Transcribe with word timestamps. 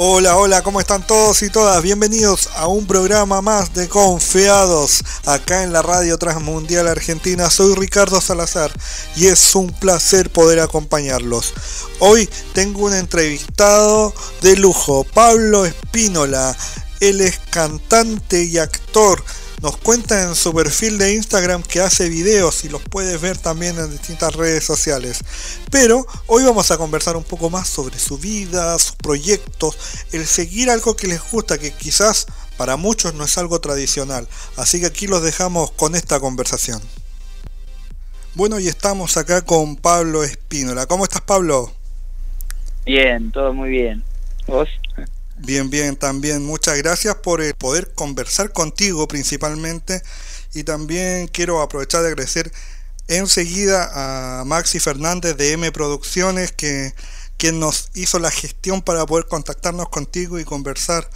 Hola, 0.00 0.36
hola, 0.36 0.62
¿cómo 0.62 0.78
están 0.78 1.04
todos 1.04 1.42
y 1.42 1.50
todas? 1.50 1.82
Bienvenidos 1.82 2.50
a 2.54 2.68
un 2.68 2.86
programa 2.86 3.42
más 3.42 3.74
de 3.74 3.88
Confiados 3.88 5.02
acá 5.26 5.64
en 5.64 5.72
la 5.72 5.82
Radio 5.82 6.16
Transmundial 6.18 6.86
Argentina. 6.86 7.50
Soy 7.50 7.74
Ricardo 7.74 8.20
Salazar 8.20 8.70
y 9.16 9.26
es 9.26 9.56
un 9.56 9.72
placer 9.72 10.30
poder 10.30 10.60
acompañarlos. 10.60 11.52
Hoy 11.98 12.30
tengo 12.52 12.84
un 12.84 12.94
entrevistado 12.94 14.14
de 14.40 14.56
lujo, 14.56 15.02
Pablo 15.02 15.66
Espínola. 15.66 16.56
Él 17.00 17.20
es 17.20 17.40
cantante 17.50 18.44
y 18.44 18.58
actor 18.58 19.24
nos 19.62 19.76
cuenta 19.76 20.22
en 20.22 20.34
su 20.34 20.54
perfil 20.54 20.98
de 20.98 21.14
Instagram 21.14 21.62
que 21.62 21.80
hace 21.80 22.08
videos 22.08 22.64
y 22.64 22.68
los 22.68 22.82
puedes 22.82 23.20
ver 23.20 23.36
también 23.38 23.78
en 23.78 23.90
distintas 23.90 24.34
redes 24.34 24.64
sociales. 24.64 25.20
Pero 25.70 26.06
hoy 26.26 26.44
vamos 26.44 26.70
a 26.70 26.78
conversar 26.78 27.16
un 27.16 27.24
poco 27.24 27.50
más 27.50 27.68
sobre 27.68 27.98
su 27.98 28.18
vida, 28.18 28.78
sus 28.78 28.96
proyectos, 28.96 29.76
el 30.12 30.26
seguir 30.26 30.70
algo 30.70 30.94
que 30.94 31.08
les 31.08 31.20
gusta, 31.30 31.58
que 31.58 31.72
quizás 31.72 32.26
para 32.56 32.76
muchos 32.76 33.14
no 33.14 33.24
es 33.24 33.38
algo 33.38 33.60
tradicional. 33.60 34.28
Así 34.56 34.80
que 34.80 34.86
aquí 34.86 35.06
los 35.06 35.22
dejamos 35.22 35.70
con 35.72 35.94
esta 35.94 36.20
conversación. 36.20 36.80
Bueno, 38.34 38.60
y 38.60 38.68
estamos 38.68 39.16
acá 39.16 39.42
con 39.42 39.76
Pablo 39.76 40.22
Espínola. 40.22 40.86
¿Cómo 40.86 41.04
estás, 41.04 41.22
Pablo? 41.22 41.72
Bien, 42.86 43.32
todo 43.32 43.52
muy 43.52 43.70
bien. 43.70 44.04
¿Vos? 44.46 44.68
Bien, 45.40 45.70
bien, 45.70 45.96
también 45.96 46.44
muchas 46.44 46.76
gracias 46.78 47.14
por 47.16 47.40
el 47.40 47.54
poder 47.54 47.92
conversar 47.94 48.52
contigo 48.52 49.06
principalmente 49.06 50.02
y 50.52 50.64
también 50.64 51.28
quiero 51.28 51.62
aprovechar 51.62 52.02
de 52.02 52.08
agradecer 52.08 52.52
enseguida 53.06 54.40
a 54.40 54.44
Maxi 54.44 54.80
Fernández 54.80 55.36
de 55.36 55.52
M 55.52 55.70
Producciones 55.70 56.50
que 56.50 56.92
quien 57.36 57.60
nos 57.60 57.90
hizo 57.94 58.18
la 58.18 58.32
gestión 58.32 58.82
para 58.82 59.06
poder 59.06 59.26
contactarnos 59.26 59.88
contigo 59.90 60.40
y 60.40 60.44
conversar 60.44 61.08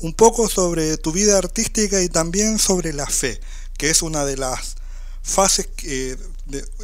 un 0.00 0.12
poco 0.12 0.48
sobre 0.48 0.96
tu 0.96 1.12
vida 1.12 1.38
artística 1.38 2.02
y 2.02 2.08
también 2.08 2.58
sobre 2.58 2.92
la 2.92 3.06
fe, 3.06 3.40
que 3.78 3.90
es 3.90 4.02
una 4.02 4.24
de 4.24 4.36
las 4.36 4.74
fases 5.22 5.68
que, 5.68 6.18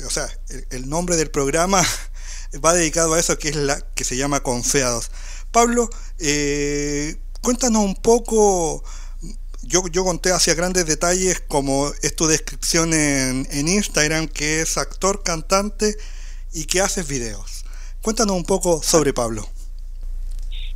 o 0.07 0.11
sea, 0.11 0.29
el, 0.49 0.67
el 0.71 0.89
nombre 0.89 1.17
del 1.17 1.31
programa 1.31 1.85
va 2.65 2.73
dedicado 2.73 3.15
a 3.15 3.21
eso 3.21 3.37
que 3.37 3.49
es 3.49 3.57
la 3.57 3.81
que 3.95 4.05
se 4.05 4.17
llama 4.17 4.45
Confeados. 4.45 5.11
Pablo, 5.55 5.89
eh, 6.19 7.15
cuéntanos 7.41 7.85
un 7.85 7.95
poco, 7.95 8.83
yo, 9.63 9.87
yo 9.87 10.05
conté 10.05 10.33
hacia 10.33 10.53
grandes 10.55 10.85
detalles 10.85 11.45
como 11.47 11.93
es 12.03 12.17
tu 12.17 12.27
descripción 12.27 12.93
en, 12.93 13.69
Instagram, 13.69 14.27
que 14.27 14.63
es 14.63 14.77
actor, 14.77 15.23
cantante 15.23 15.95
y 16.53 16.65
que 16.65 16.81
haces 16.81 17.09
videos. 17.09 17.65
Cuéntanos 18.03 18.35
un 18.35 18.45
poco 18.45 18.83
sobre 18.83 19.13
Pablo. 19.13 19.47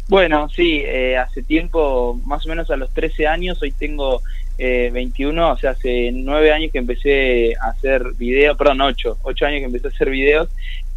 Bueno, 0.06 0.48
sí, 0.48 0.80
eh, 0.86 1.16
hace 1.16 1.42
tiempo, 1.42 2.16
más 2.24 2.46
o 2.46 2.48
menos 2.48 2.70
a 2.70 2.76
los 2.76 2.94
13 2.94 3.26
años, 3.26 3.60
hoy 3.60 3.72
tengo 3.72 4.22
eh, 4.58 4.90
21, 4.92 5.54
o 5.54 5.58
sea, 5.58 5.72
hace 5.72 6.12
9 6.12 6.52
años 6.52 6.70
que 6.70 6.78
empecé 6.78 7.52
a 7.60 7.70
hacer 7.70 8.12
videos, 8.12 8.56
perdón, 8.56 8.82
8, 8.82 9.18
8 9.22 9.46
años 9.46 9.58
que 9.58 9.64
empecé 9.64 9.88
a 9.88 9.90
hacer 9.90 10.08
videos, 10.08 10.48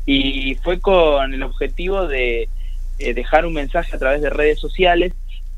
y 0.06 0.54
fue 0.64 0.80
con 0.80 1.34
el 1.34 1.42
objetivo 1.42 2.08
de 2.08 2.48
eh, 3.02 3.14
dejar 3.14 3.46
un 3.46 3.54
mensaje 3.54 3.96
a 3.96 4.00
través 4.00 4.22
de 4.22 4.30
redes 4.30 4.60
sociales 4.60 5.14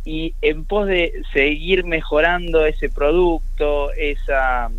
y 0.05 0.33
en 0.41 0.66
pos 0.66 0.88
de 0.88 1.22
seguir 1.33 1.85
mejorando 1.85 2.66
ese 2.66 2.89
producto, 2.89 3.91
esa, 3.94 4.69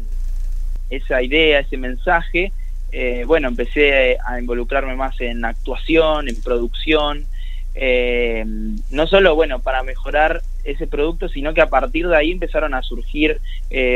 esa 0.91 1.23
idea, 1.23 1.61
ese 1.61 1.77
mensaje, 1.77 2.53
eh, 2.93 3.25
bueno, 3.27 3.49
empecé 3.49 4.19
a 4.25 4.39
involucrarme 4.39 4.95
más 4.97 5.21
en 5.21 5.45
actuación, 5.45 6.29
en 6.29 6.41
producción, 6.43 7.27
eh, 7.75 8.45
no 8.91 9.07
solo, 9.07 9.35
bueno, 9.35 9.61
para 9.61 9.83
mejorar 9.83 10.43
ese 10.63 10.87
producto, 10.87 11.29
sino 11.29 11.53
que 11.53 11.61
a 11.61 11.69
partir 11.69 12.09
de 12.09 12.17
ahí 12.17 12.31
empezaron 12.31 12.75
a 12.75 12.83
surgir 12.83 13.41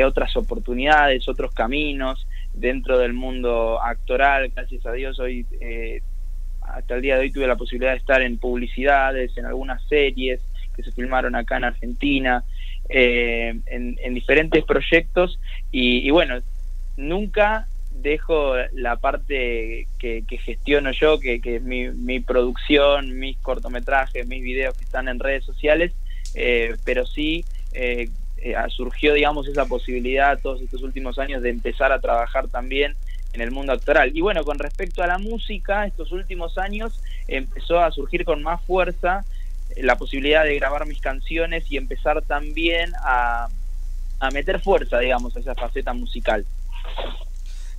otras 0.05 0.37
oportunidades, 0.37 1.29
otros 1.29 1.53
caminos 1.53 2.27
dentro 2.53 2.99
del 2.99 3.13
mundo 3.13 3.81
actoral, 3.83 4.51
gracias 4.55 4.85
a 4.85 4.93
Dios 4.93 5.19
hoy 5.21 5.47
hasta 6.75 6.95
el 6.95 7.03
día 7.03 7.17
de 7.17 7.23
hoy 7.23 7.33
tuve 7.33 7.47
la 7.47 7.57
posibilidad 7.57 7.93
de 7.93 7.99
estar 7.99 8.23
en 8.23 8.39
publicidades, 8.39 9.37
en 9.37 9.47
algunas 9.47 9.83
series 9.89 10.41
que 10.75 10.83
se 10.83 10.93
filmaron 10.93 11.35
acá 11.35 11.57
en 11.57 11.65
Argentina, 11.65 12.45
eh, 12.89 13.55
en, 13.67 14.15
diferentes 14.15 14.65
proyectos. 14.65 15.39
Y, 15.73 16.09
bueno, 16.11 16.41
nunca 16.97 17.67
dejo 17.91 18.55
la 18.73 18.97
parte 18.97 19.87
que, 19.99 20.25
gestiono 20.45 20.93
yo, 20.93 21.19
que, 21.19 21.41
es 21.43 21.63
mi, 21.63 22.21
producción, 22.21 23.19
mis 23.19 23.37
cortometrajes, 23.39 24.27
mis 24.27 24.43
videos 24.43 24.77
que 24.77 24.85
están 24.85 25.09
en 25.09 25.19
redes 25.19 25.45
sociales, 25.45 25.93
eh, 26.35 26.77
pero 26.85 27.05
sí 27.07 27.45
eh, 27.73 28.09
surgió, 28.69 29.15
digamos, 29.15 29.49
esa 29.49 29.67
posibilidad 29.67 30.39
todos 30.41 30.63
estos 30.63 30.83
últimos 30.83 31.19
años 31.19 31.43
de 31.43 31.51
empezar 31.51 31.91
a 31.91 32.01
trabajar 32.01 32.49
también 32.49 32.95
en 33.39 33.43
el 33.43 33.51
mundo 33.53 33.73
actoral. 33.73 34.11
Y 34.17 34.21
bueno, 34.21 34.43
con 34.45 34.59
respecto 34.59 35.03
a 35.03 35.07
la 35.07 35.19
música, 35.19 35.87
estos 35.87 36.11
últimos 36.11 36.59
años 36.59 37.01
empezó 37.29 37.81
a 37.81 37.93
surgir 37.93 38.25
con 38.25 38.43
más 38.43 38.61
fuerza 38.65 39.25
eh, 39.71 39.83
la 39.83 39.97
posibilidad 39.97 40.45
de 40.45 40.57
grabar 40.57 40.87
mis 40.87 41.01
canciones 41.01 41.65
y 41.71 41.77
empezar 41.77 42.21
también 42.23 42.93
a, 43.05 43.49
a 44.19 44.31
meter 44.31 44.61
fuerza, 44.61 44.99
digamos, 44.99 45.37
a 45.37 45.41
esa 45.41 45.55
faceta 45.55 45.93
musical. 45.93 46.45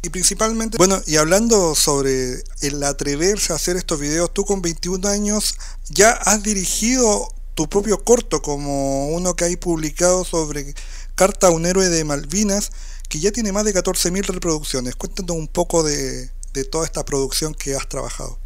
Y 0.01 0.09
principalmente, 0.09 0.77
bueno, 0.77 1.01
y 1.05 1.17
hablando 1.17 1.75
sobre 1.75 2.35
el 2.61 2.81
atreverse 2.83 3.51
a 3.51 3.57
hacer 3.57 3.75
estos 3.75 3.99
videos, 3.99 4.33
tú 4.33 4.45
con 4.45 4.61
21 4.61 5.05
años 5.09 5.57
ya 5.89 6.11
has 6.11 6.41
dirigido 6.41 7.27
tu 7.53 7.67
propio 7.67 8.01
corto, 8.05 8.41
como 8.41 9.09
uno 9.09 9.35
que 9.35 9.43
hay 9.43 9.57
publicado 9.57 10.23
sobre 10.23 10.73
Carta 11.15 11.47
a 11.47 11.51
un 11.51 11.65
héroe 11.65 11.89
de 11.89 12.05
Malvinas, 12.05 12.71
que 13.09 13.19
ya 13.19 13.31
tiene 13.31 13.51
más 13.51 13.65
de 13.65 13.73
14.000 13.73 14.27
reproducciones. 14.27 14.95
Cuéntanos 14.95 15.35
un 15.35 15.47
poco 15.47 15.83
de, 15.83 16.29
toda 16.71 16.85
esta 16.85 17.03
producción 17.03 17.53
que 17.53 17.73
has 17.73 17.87
trabajado. 17.87 18.37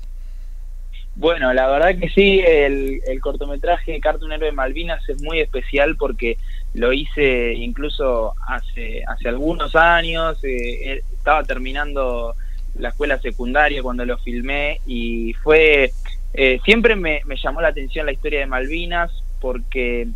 Bueno, 1.16 1.54
la 1.54 1.68
verdad 1.68 2.00
que 2.00 2.10
sí, 2.10 2.40
el, 2.40 3.02
cortometraje 3.22 4.00
Carta 4.00 4.26
un 4.26 4.32
héroe 4.32 4.48
de 4.48 4.52
Malvinas 4.52 5.08
es 5.08 5.22
muy 5.22 5.42
especial 5.42 5.96
porque 5.96 6.38
lo 6.74 6.92
hice 6.92 7.54
incluso 7.54 8.34
hace, 8.48 9.04
hace 9.06 9.30
algunos 9.30 9.76
años, 9.76 10.44
eh, 10.44 10.94
eh, 10.94 11.04
estaba 11.14 11.44
terminando 11.44 12.36
la 12.80 12.90
escuela 12.90 13.20
secundaria 13.20 13.84
cuando 13.84 14.06
lo 14.06 14.18
filmé 14.18 14.82
y 14.88 15.34
fue, 15.44 15.92
eh, 16.34 16.60
siempre 16.66 16.96
me, 16.96 17.22
llamó 17.44 17.62
la 17.62 17.68
atención 17.68 18.08
la 18.08 18.14
historia 18.14 18.40
de 18.40 18.48
Malvinas 18.48 19.12
porque 19.40 20.08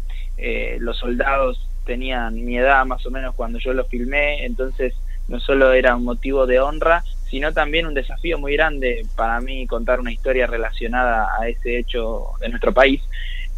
los 0.79 0.97
soldados 0.97 1.66
tenían 1.87 2.45
mi 2.45 2.57
edad 2.59 2.85
más 2.85 3.03
o 3.07 3.09
menos 3.09 3.33
cuando 3.33 3.57
yo 3.57 3.73
lo 3.73 3.85
filmé, 3.85 4.45
entonces 4.45 4.93
no 5.27 5.39
solo 5.39 5.73
era 5.73 5.95
un 5.95 6.03
motivo 6.03 6.45
de 6.45 6.59
honra, 6.59 7.03
sino 7.29 7.53
también 7.53 7.87
un 7.87 7.93
desafío 7.93 8.37
muy 8.37 8.53
grande 8.53 9.05
para 9.15 9.41
mí 9.41 9.65
contar 9.65 9.99
una 9.99 10.11
historia 10.11 10.45
relacionada 10.45 11.29
a 11.39 11.47
ese 11.47 11.79
hecho 11.79 12.27
de 12.39 12.49
nuestro 12.49 12.73
país. 12.73 13.01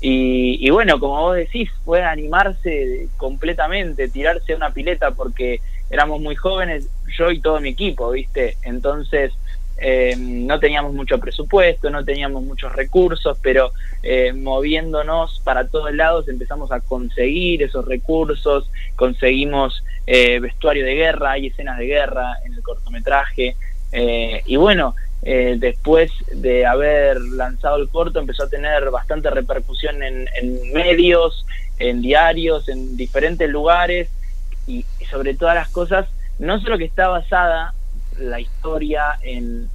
Y, 0.02 0.70
bueno, 0.70 0.98
como 0.98 1.22
vos 1.24 1.36
decís, 1.36 1.70
fue 1.84 2.02
animarse 2.02 3.10
completamente, 3.18 4.08
tirarse 4.08 4.54
a 4.54 4.56
una 4.56 4.72
pileta 4.72 5.12
porque 5.12 5.60
éramos 5.90 6.22
muy 6.22 6.36
jóvenes, 6.36 6.88
yo 7.18 7.32
y 7.32 7.42
todo 7.42 7.60
mi 7.60 7.70
equipo, 7.70 8.12
¿viste? 8.12 8.56
Entonces 8.64 9.34
eh, 9.82 10.16
no 10.18 10.60
teníamos 10.60 10.94
mucho 10.94 11.20
presupuesto, 11.20 11.90
no 11.90 12.04
teníamos 12.04 12.44
muchos 12.44 12.74
recursos, 12.74 13.38
pero 13.42 13.72
eh, 14.04 14.34
moviéndonos 14.34 15.42
para 15.44 15.68
todos 15.68 15.94
lados 15.94 16.28
empezamos 16.28 16.72
a 16.72 16.82
conseguir 16.82 17.64
esos 17.64 17.86
recursos, 17.86 18.70
conseguimos 18.96 19.84
eh, 20.06 20.40
vestuario 20.40 20.86
de 20.86 20.96
guerra, 20.96 21.32
hay 21.32 21.48
escenas 21.48 21.78
de 21.78 21.86
guerra 21.86 22.34
en 22.46 22.54
el 22.54 22.62
cortometraje, 22.62 23.56
y 23.92 24.56
bueno, 24.56 24.94
después 25.24 26.12
de 26.32 26.64
haber 26.64 27.20
lanzado 27.20 27.78
el 27.78 27.90
corto 27.90 28.20
empezó 28.20 28.44
a 28.44 28.50
tener 28.50 28.92
bastante 28.92 29.32
repercusión 29.32 30.04
en, 30.04 30.28
en 30.40 30.72
medios, 30.74 31.44
en 31.80 32.00
diarios, 32.04 32.70
en 32.70 32.96
diferentes 32.96 33.50
lugares, 33.50 34.10
y 34.68 34.86
sobre 35.10 35.34
todas 35.34 35.56
las 35.56 35.70
cosas, 35.70 36.08
no 36.38 36.62
solo 36.62 36.78
que 36.78 36.86
está 36.86 37.08
basada 37.08 37.74
la 38.19 38.39
historia 38.39 39.18
en, 39.21 39.69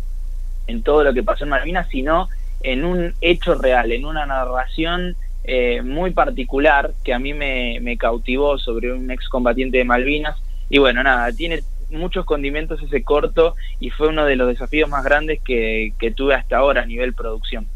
en 0.67 0.83
todo 0.83 1.05
lo 1.05 1.13
que 1.13 1.23
pasó 1.23 1.45
en 1.45 1.51
Malvinas, 1.51 1.89
sino 1.89 2.29
en 2.61 2.85
un 2.85 3.15
hecho 3.21 3.55
real, 3.55 3.93
en 3.93 4.05
una 4.05 4.27
narración 4.27 5.17
eh, 5.47 5.83
muy 5.83 6.13
particular 6.13 6.95
que 7.05 7.13
a 7.13 7.19
mí 7.19 7.35
me, 7.35 7.97
cautivó 7.99 8.59
sobre 8.59 8.93
un 8.93 9.11
excombatiente 9.11 9.79
de 9.79 9.85
Malvinas. 9.85 10.39
Y 10.71 10.79
bueno, 10.79 11.03
nada, 11.03 11.31
tiene 11.33 11.63
muchos 11.91 12.25
condimentos 12.25 12.83
ese 12.83 13.05
corto 13.05 13.55
y 13.79 13.91
fue 13.91 14.09
uno 14.09 14.25
de 14.25 14.37
los 14.37 14.49
desafíos 14.49 14.89
más 14.89 15.05
grandes 15.05 15.41
que, 15.45 15.93
tuve 16.17 16.35
hasta 16.35 16.57
ahora 16.57 16.83
a 16.83 16.87
nivel 16.87 17.13
producción. 17.13 17.69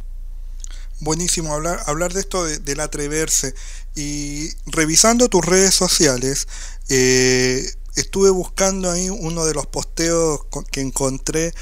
Buenísimo 1.01 1.55
hablar, 1.55 1.79
hablar 1.87 2.13
de 2.13 2.21
esto 2.21 2.45
del 2.45 2.81
atreverse. 2.81 3.55
Y 3.95 4.49
revisando 4.67 5.29
tus 5.29 5.45
redes 5.45 5.75
sociales, 5.75 6.49
eh, 6.89 7.63
estuve 8.01 8.31
buscando 8.31 8.91
ahí 8.91 9.11
uno 9.11 9.45
de 9.45 9.55
los 9.55 9.67
posteos 9.67 10.41
que 10.71 10.81
encontré, 10.81 11.53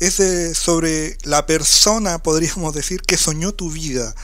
es 0.00 0.58
sobre 0.58 1.16
la 1.24 1.46
persona, 1.46 2.18
podríamos 2.18 2.74
decir, 2.74 3.00
que 3.02 3.16
soñó 3.16 3.52
tu 3.52 3.70
vida. 3.70 4.14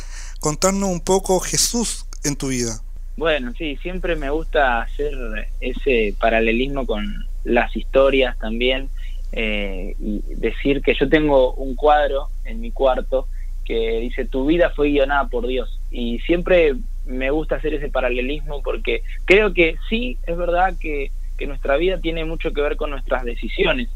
contarnos 0.41 0.89
un 0.89 1.01
poco 1.01 1.39
Jesús 1.41 2.07
en 2.25 2.35
tu 2.35 2.49
vida. 2.49 2.81
Bueno, 3.17 3.53
sí, 3.59 3.77
siempre 3.83 4.17
me 4.17 4.31
gusta 4.31 4.81
hacer 4.81 5.13
ese 5.61 6.15
paralelismo 6.19 6.87
con 6.87 7.27
las 7.45 7.77
historias 7.77 8.39
también 8.39 8.89
eh, 9.33 9.95
y 10.01 10.23
decir 10.37 10.83
que 10.83 10.95
yo 10.95 11.09
tengo 11.09 11.53
un 11.55 11.75
cuadro 11.75 12.29
en 12.45 12.61
mi 12.61 12.71
cuarto 12.71 13.29
que 13.65 14.01
dice 14.01 14.25
tu 14.25 14.47
vida 14.47 14.71
fue 14.71 14.89
guionada 14.89 15.29
por 15.29 15.47
Dios 15.47 15.79
y 15.91 16.19
siempre 16.21 16.75
me 17.05 17.31
gusta 17.31 17.57
hacer 17.57 17.75
ese 17.75 17.89
paralelismo 17.89 18.63
porque 18.63 19.03
creo 19.27 19.53
que 19.53 19.77
sí, 19.89 20.19
es 20.27 20.37
verdad 20.37 20.75
que, 20.81 21.13
nuestra 21.47 21.77
vida 21.77 21.99
tiene 21.99 22.25
mucho 22.25 22.53
que 22.53 22.61
ver 22.61 22.77
con 22.77 22.91
nuestras 22.91 23.25
decisiones, 23.25 23.89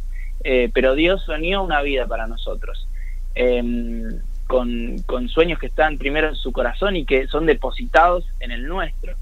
eh, 0.43 0.70
pero 0.73 0.94
Dios 0.94 1.23
soñó 1.25 1.62
una 1.62 1.82
vida 1.82 2.06
para 2.06 2.26
nosotros. 2.26 2.88
Em, 3.35 4.20
con, 4.46 4.99
con, 5.06 5.29
sueños 5.29 5.58
que 5.58 5.67
están 5.67 5.99
primero 5.99 6.29
en 6.29 6.37
su 6.37 6.52
corazón 6.52 6.96
y 6.96 7.06
que 7.06 7.26
son 7.29 7.46
depositados 7.46 8.26
en 8.41 8.52
el 8.52 8.67
nuestro, 8.67 9.14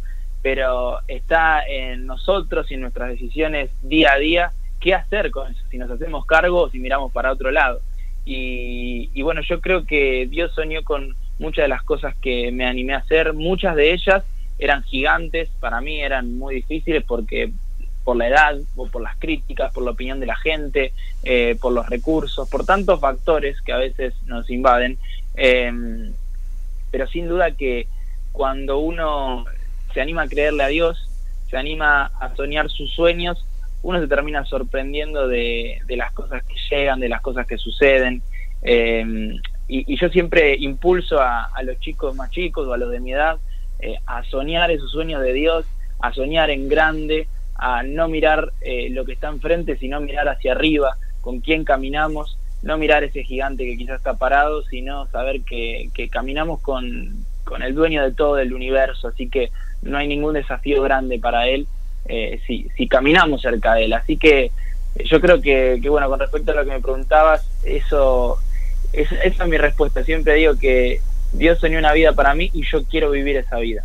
pero 0.43 0.99
está 1.07 1.63
en 1.67 2.07
nosotros 2.07 2.71
y 2.71 2.75
en 2.75 2.81
nuestras 2.81 3.11
decisiones 3.11 3.71
día 3.83 4.13
a 4.13 4.19
día 4.19 4.53
qué 4.81 4.95
hacer 4.95 5.31
con 5.31 5.51
eso, 5.51 5.63
si 5.71 5.79
nos 5.79 5.91
hacemos 5.91 6.27
cargo 6.27 6.63
o 6.63 6.71
si 6.71 6.81
miramos 6.81 7.13
para 7.13 7.33
otro 7.33 7.51
lado. 7.51 7.81
Y, 8.25 9.11
y 9.15 9.23
bueno, 9.23 9.41
yo 9.43 9.61
creo 9.61 9.87
que 9.87 10.27
Dios 10.29 10.53
soñó 10.55 10.83
con 10.83 11.15
muchas 11.39 11.65
de 11.65 11.69
las 11.69 11.83
cosas 11.83 12.15
que 12.17 12.51
me 12.53 12.67
animé 12.67 12.95
a 12.95 12.99
hacer, 12.99 13.33
muchas 13.33 13.77
de 13.77 13.93
ellas 13.93 14.25
eran 14.59 14.83
gigantes, 14.83 15.49
para 15.61 15.81
mí 15.81 16.01
eran 16.01 16.37
muy 16.37 16.57
difíciles 16.57 17.05
porque 17.05 17.53
por 18.05 18.17
la 18.17 18.29
edad, 18.29 18.59
o 18.77 18.87
por 18.87 19.03
las 19.03 19.17
críticas, 19.17 19.73
por 19.73 19.85
la 19.85 19.93
opinión 19.93 20.21
de 20.21 20.27
la 20.27 20.37
gente, 20.37 20.93
eh, 21.23 21.57
por 21.61 21.73
los 21.73 21.89
recursos, 21.89 22.49
por 22.49 22.65
tantos 22.65 23.01
factores 23.01 23.61
que 23.61 23.73
a 23.73 23.79
veces 23.79 24.15
nos 24.27 24.51
invaden. 24.51 24.99
Em, 25.35 26.13
pero 26.91 27.07
sin 27.07 27.29
duda 27.29 27.53
que 27.53 27.87
cuando 28.33 28.79
uno 28.79 29.45
se 29.95 30.01
anima 30.01 30.23
a 30.23 30.29
creerle 30.29 30.65
a 30.65 30.69
Dios, 30.69 31.09
se 31.51 31.57
anima 31.57 32.07
a 32.21 32.35
soñar 32.35 32.71
sus 32.71 32.93
sueños, 32.93 33.47
uno 33.83 34.01
se 34.01 34.07
termina 34.07 34.45
sorprendiendo 34.45 35.29
de, 35.29 35.81
las 35.89 36.13
cosas 36.13 36.43
que 36.45 36.55
llegan, 36.71 37.01
de 37.01 37.09
las 37.09 37.21
cosas 37.21 37.47
que 37.47 37.59
suceden. 37.59 38.23
Em, 38.63 39.41
y, 39.69 39.97
yo 39.97 40.09
siempre 40.09 40.57
impulso 40.57 41.21
a, 41.21 41.51
los 41.63 41.79
chicos 41.81 42.15
más 42.15 42.31
chicos 42.31 42.67
o 42.67 42.73
a 42.73 42.79
los 42.79 42.91
de 42.91 43.01
mi 43.01 43.13
edad 43.13 43.39
eh, 43.81 43.99
a 44.07 44.23
soñar 44.25 44.71
esos 44.71 44.91
sueños 44.93 45.23
de 45.23 45.33
Dios, 45.33 45.67
a 46.01 46.13
soñar 46.13 46.51
en 46.51 46.69
grande, 46.69 47.27
a 47.63 47.85
no 47.85 48.09
mirar 48.09 48.53
eh, 48.61 48.89
lo 48.91 49.05
que 49.05 49.13
está 49.13 49.29
enfrente, 49.29 49.79
sino 49.79 50.01
mirar 50.01 50.29
hacia 50.29 50.51
arriba, 50.51 50.97
con 51.21 51.41
quién 51.41 51.65
caminamos, 51.65 52.37
no 52.63 52.77
mirar 52.77 53.05
ese 53.05 53.23
gigante 53.23 53.65
que 53.65 53.77
quizás 53.77 53.99
está 53.99 54.15
parado, 54.15 54.65
sino 54.65 55.07
saber 55.13 55.43
que, 55.43 55.89
caminamos 56.11 56.61
con, 56.61 57.25
el 57.63 57.75
dueño 57.75 58.03
de 58.03 58.13
todo 58.13 58.39
el 58.39 58.53
universo, 58.53 59.07
así 59.09 59.29
que 59.29 59.53
no 59.83 59.97
hay 59.97 60.09
ningún 60.09 60.35
desafío 60.35 60.83
grande 60.83 61.21
para 61.21 61.47
él 61.47 61.69
eh, 62.07 62.41
si, 62.47 62.67
si 62.77 62.89
caminamos 62.89 63.43
cerca 63.43 63.75
de 63.75 63.85
él. 63.85 63.93
Así 63.93 64.17
que 64.17 64.47
eh, 64.47 65.05
yo 65.05 65.21
creo 65.21 65.41
que, 65.41 65.79
que, 65.81 65.89
bueno, 65.89 66.09
con 66.09 66.19
respecto 66.19 66.51
a 66.51 66.57
lo 66.57 66.65
que 66.65 66.71
me 66.73 66.81
preguntabas, 66.81 67.47
eso, 67.63 68.39
esa 68.93 69.15
es 69.23 69.49
mi 69.49 69.57
respuesta. 69.57 70.03
Siempre 70.03 70.35
digo 70.35 70.59
que 70.59 71.01
Dios 71.33 71.61
soñó 71.61 71.79
una 71.79 71.93
vida 71.93 72.13
para 72.13 72.35
mí 72.35 72.51
y 72.53 72.65
yo 72.69 72.83
quiero 72.85 73.13
vivir 73.13 73.37
esa 73.37 73.59
vida. 73.59 73.85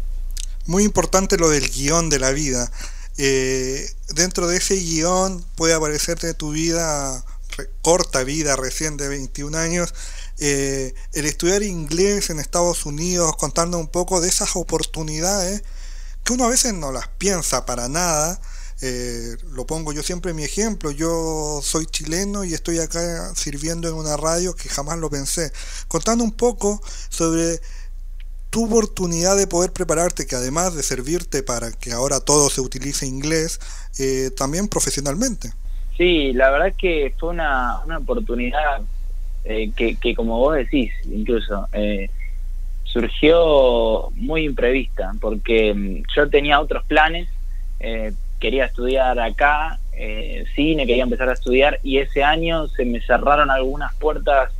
Muy 0.66 0.84
importante 0.84 1.38
lo 1.38 1.50
del 1.50 1.70
guion 1.70 2.10
de 2.10 2.20
la 2.20 2.32
vida. 2.32 2.72
Eh, 3.18 3.90
dentro 4.10 4.48
de 4.48 4.58
ese 4.58 4.76
guion 4.76 5.44
puede 5.56 5.74
aparecerte 5.74 6.34
tu 6.34 6.52
vida, 6.52 7.24
corta 7.82 8.24
vida 8.24 8.56
recién 8.56 8.98
de 8.98 9.08
21 9.08 9.58
años, 9.58 9.94
eh, 10.40 10.94
el 11.14 11.26
estudiar 11.26 11.64
inglés 11.64 12.30
en 12.30 12.40
Estados 12.40 12.86
Unidos, 12.86 13.36
contando 13.38 13.80
un 13.80 13.88
poco 13.88 14.22
de 14.22 14.30
esas 14.30 14.56
oportunidades 14.56 15.64
que 16.24 16.34
uno 16.34 16.46
a 16.46 16.50
veces 16.50 16.74
no 16.74 16.92
las 16.92 17.08
piensa 17.08 17.66
para 17.66 17.88
nada. 17.88 18.40
Eh, 18.82 19.38
lo 19.52 19.66
pongo 19.66 19.92
yo 19.92 20.04
siempre 20.04 20.34
mi 20.36 20.44
ejemplo, 20.44 20.92
yo 20.92 21.62
soy 21.64 21.88
chileno 21.88 22.44
y 22.44 22.54
estoy 22.54 22.78
acá 22.80 23.34
sirviendo 23.36 23.88
en 23.88 23.96
una 23.96 24.18
radio 24.18 24.56
que 24.56 24.70
jamás 24.70 25.00
lo 25.00 25.10
pensé, 25.10 25.52
contando 25.88 26.24
un 26.24 26.34
poco 26.34 26.80
sobre 27.10 27.60
tu 28.50 28.66
oportunidad 28.66 29.38
de 29.38 29.48
poder 29.48 29.72
prepararte, 29.72 30.26
que 30.26 30.36
además 30.36 30.76
de 30.76 30.84
servirte 30.84 31.44
para 31.44 31.72
que 31.72 31.92
ahora 31.92 32.20
todo 32.20 32.50
se 32.50 32.62
utilice 32.62 33.06
inglés, 33.06 33.60
eh, 34.00 34.30
también 34.36 34.68
profesionalmente. 34.68 35.52
Sí, 35.98 36.32
la 36.34 36.52
verdad 36.52 36.74
que 36.78 37.14
fue 37.18 37.30
una, 37.30 37.80
una 37.86 37.98
oportunidad 37.98 38.82
eh, 39.44 39.72
que, 39.76 39.96
que, 39.96 40.16
como 40.16 40.38
vos 40.40 40.56
decís, 40.56 40.92
incluso, 41.06 41.68
eh, 41.74 42.10
surgió 42.84 44.10
muy 44.16 44.46
imprevista, 44.46 45.12
porque 45.20 45.74
mm, 45.74 46.04
yo 46.16 46.30
tenía 46.30 46.60
otros 46.60 46.86
planes, 46.86 47.28
quería 48.40 48.66
estudiar 48.66 49.20
acá, 49.20 49.80
cine, 50.56 50.88
quería 50.88 51.04
empezar 51.04 51.30
a 51.30 51.34
estudiar, 51.34 51.80
y 51.84 52.00
ese 52.00 52.24
año 52.24 52.68
se 52.70 52.86
me 52.86 53.00
cerraron 53.02 53.52
algunas 53.52 53.94
puertas 53.96 54.52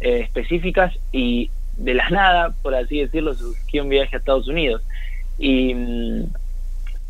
específicas 0.00 0.92
y 1.10 1.50
de 1.76 1.94
la 1.94 2.08
nada, 2.10 2.54
por 2.62 2.74
así 2.74 3.00
decirlo, 3.00 3.34
surgió 3.34 3.82
un 3.82 3.88
viaje 3.88 4.16
a 4.16 4.18
Estados 4.18 4.48
Unidos. 4.48 4.82
Y 5.38 5.74
mm, 5.74 6.24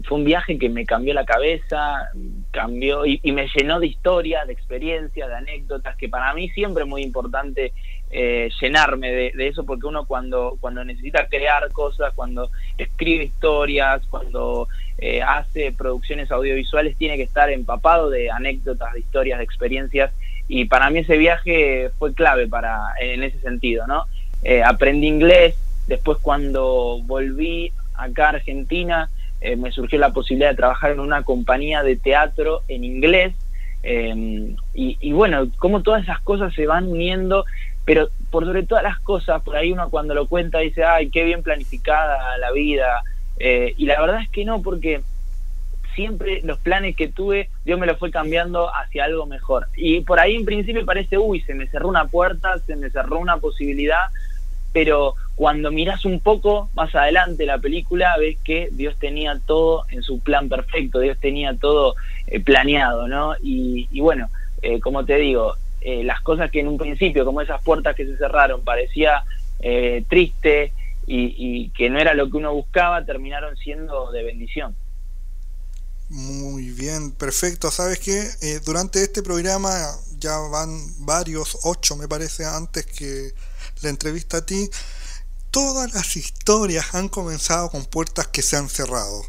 fue 0.06 0.18
un 0.18 0.24
viaje 0.24 0.58
que 0.58 0.68
me 0.68 0.84
cambió 0.86 1.14
la 1.14 1.24
cabeza, 1.24 2.10
cambió 2.50 3.04
y, 3.06 3.20
me 3.32 3.48
llenó 3.48 3.80
de 3.80 3.88
historias, 3.88 4.46
de 4.46 4.52
experiencias, 4.52 5.28
de 5.28 5.34
anécdotas, 5.34 5.96
que 5.96 6.08
para 6.08 6.32
mí 6.34 6.48
siempre 6.50 6.84
es 6.84 6.88
muy 6.88 7.02
importante 7.02 7.72
eh, 8.10 8.48
llenarme 8.60 9.10
de, 9.10 9.48
eso, 9.48 9.64
porque 9.64 9.86
uno 9.86 10.06
cuando, 10.06 10.58
cuando 10.60 10.84
necesita 10.84 11.26
crear 11.26 11.70
cosas, 11.72 12.12
cuando 12.14 12.50
escribe 12.78 13.24
historias, 13.24 14.06
cuando 14.06 14.68
eh, 14.98 15.22
hace 15.22 15.72
producciones 15.72 16.30
audiovisuales, 16.30 16.96
tiene 16.96 17.16
que 17.16 17.24
estar 17.24 17.50
empapado 17.50 18.08
de 18.08 18.30
anécdotas, 18.30 18.92
de 18.92 19.00
historias, 19.00 19.38
de 19.38 19.44
experiencias. 19.44 20.12
Y 20.48 20.66
para 20.66 20.90
mí 20.90 21.00
ese 21.00 21.16
viaje 21.16 21.90
fue 21.98 22.14
clave 22.14 22.46
para 22.46 22.92
en 23.00 23.24
ese 23.24 23.40
sentido, 23.40 23.86
¿no? 23.88 24.04
Eh, 24.48 24.62
aprendí 24.62 25.08
inglés, 25.08 25.56
después 25.88 26.18
cuando 26.22 27.00
volví 27.02 27.72
acá 27.96 28.26
a 28.26 28.28
Argentina 28.28 29.10
eh, 29.40 29.56
me 29.56 29.72
surgió 29.72 29.98
la 29.98 30.12
posibilidad 30.12 30.50
de 30.50 30.56
trabajar 30.56 30.92
en 30.92 31.00
una 31.00 31.24
compañía 31.24 31.82
de 31.82 31.96
teatro 31.96 32.62
en 32.68 32.84
inglés. 32.84 33.34
Em, 33.82 34.54
y, 34.72 35.12
bueno, 35.12 35.48
como 35.58 35.82
todas 35.82 36.04
esas 36.04 36.20
cosas 36.20 36.54
se 36.54 36.64
van 36.64 36.86
uniendo, 36.86 37.44
pero 37.84 38.08
por 38.30 38.44
sobre 38.44 38.62
todas 38.62 38.84
las 38.84 39.00
cosas, 39.00 39.42
por 39.42 39.56
ahí 39.56 39.72
uno 39.72 39.90
cuando 39.90 40.14
lo 40.14 40.28
cuenta 40.28 40.60
dice, 40.60 40.84
ay, 40.84 41.10
qué 41.10 41.24
bien 41.24 41.42
planificada 41.42 42.38
la 42.38 42.52
vida, 42.52 43.02
eh, 43.40 43.74
y 43.76 43.86
la 43.86 44.00
verdad 44.00 44.20
es 44.22 44.30
que 44.30 44.44
no, 44.44 44.62
porque 44.62 45.02
siempre 45.96 46.42
los 46.44 46.58
planes 46.58 46.94
que 46.94 47.08
tuve, 47.08 47.48
Dios 47.64 47.80
me 47.80 47.86
los 47.86 47.98
fue 47.98 48.12
cambiando 48.12 48.72
hacia 48.72 49.04
algo 49.04 49.26
mejor. 49.26 49.66
Y 49.76 50.02
por 50.02 50.20
ahí 50.20 50.36
en 50.36 50.44
principio 50.44 50.86
parece, 50.86 51.18
uy, 51.18 51.40
se 51.40 51.54
me 51.54 51.66
cerró 51.66 51.88
una 51.88 52.04
puerta, 52.04 52.58
se 52.60 52.76
me 52.76 52.90
cerró 52.90 53.18
una 53.18 53.38
posibilidad, 53.38 54.04
pero 54.76 55.14
cuando 55.36 55.72
miras 55.72 56.04
un 56.04 56.20
poco 56.20 56.68
más 56.74 56.94
adelante 56.94 57.46
la 57.46 57.56
película 57.56 58.14
ves 58.18 58.36
que 58.44 58.68
Dios 58.70 58.94
tenía 58.98 59.40
todo 59.46 59.86
en 59.88 60.02
su 60.02 60.20
plan 60.20 60.50
perfecto, 60.50 61.00
Dios 61.00 61.16
tenía 61.18 61.56
todo 61.56 61.94
eh, 62.26 62.40
planeado, 62.40 63.08
¿no? 63.08 63.32
Y, 63.42 63.88
bueno, 64.00 64.28
eh, 64.60 64.78
como 64.80 65.06
te 65.06 65.16
digo, 65.16 65.54
eh, 65.80 66.04
las 66.04 66.20
cosas 66.20 66.50
que 66.50 66.60
en 66.60 66.68
un 66.68 66.76
principio, 66.76 67.24
como 67.24 67.40
esas 67.40 67.62
puertas 67.62 67.96
que 67.96 68.04
se 68.04 68.18
cerraron, 68.18 68.60
parecía 68.64 69.24
triste 70.10 70.74
y, 71.06 71.70
que 71.70 71.88
no 71.88 71.98
era 71.98 72.12
lo 72.12 72.30
que 72.30 72.36
uno 72.36 72.52
buscaba, 72.52 73.02
terminaron 73.06 73.56
siendo 73.56 74.12
de 74.12 74.24
bendición. 74.24 74.76
Muy 76.10 76.68
bien, 76.68 77.12
perfecto. 77.12 77.70
Sabes 77.70 77.98
que 77.98 78.28
durante 78.66 79.02
este 79.02 79.22
programa 79.22 79.70
ya 80.18 80.36
van 80.36 80.68
varios, 80.98 81.60
ocho 81.62 81.96
me 81.96 82.08
parece, 82.08 82.44
antes 82.44 82.84
que 82.84 83.32
la 83.82 83.90
entrevista 83.90 84.38
a 84.38 84.46
ti, 84.46 84.70
todas 85.50 85.92
las 85.94 86.16
historias 86.16 86.94
han 86.94 87.08
comenzado 87.08 87.70
con 87.70 87.84
puertas 87.84 88.26
que 88.28 88.42
se 88.42 88.56
han 88.56 88.68
cerrado. 88.68 89.24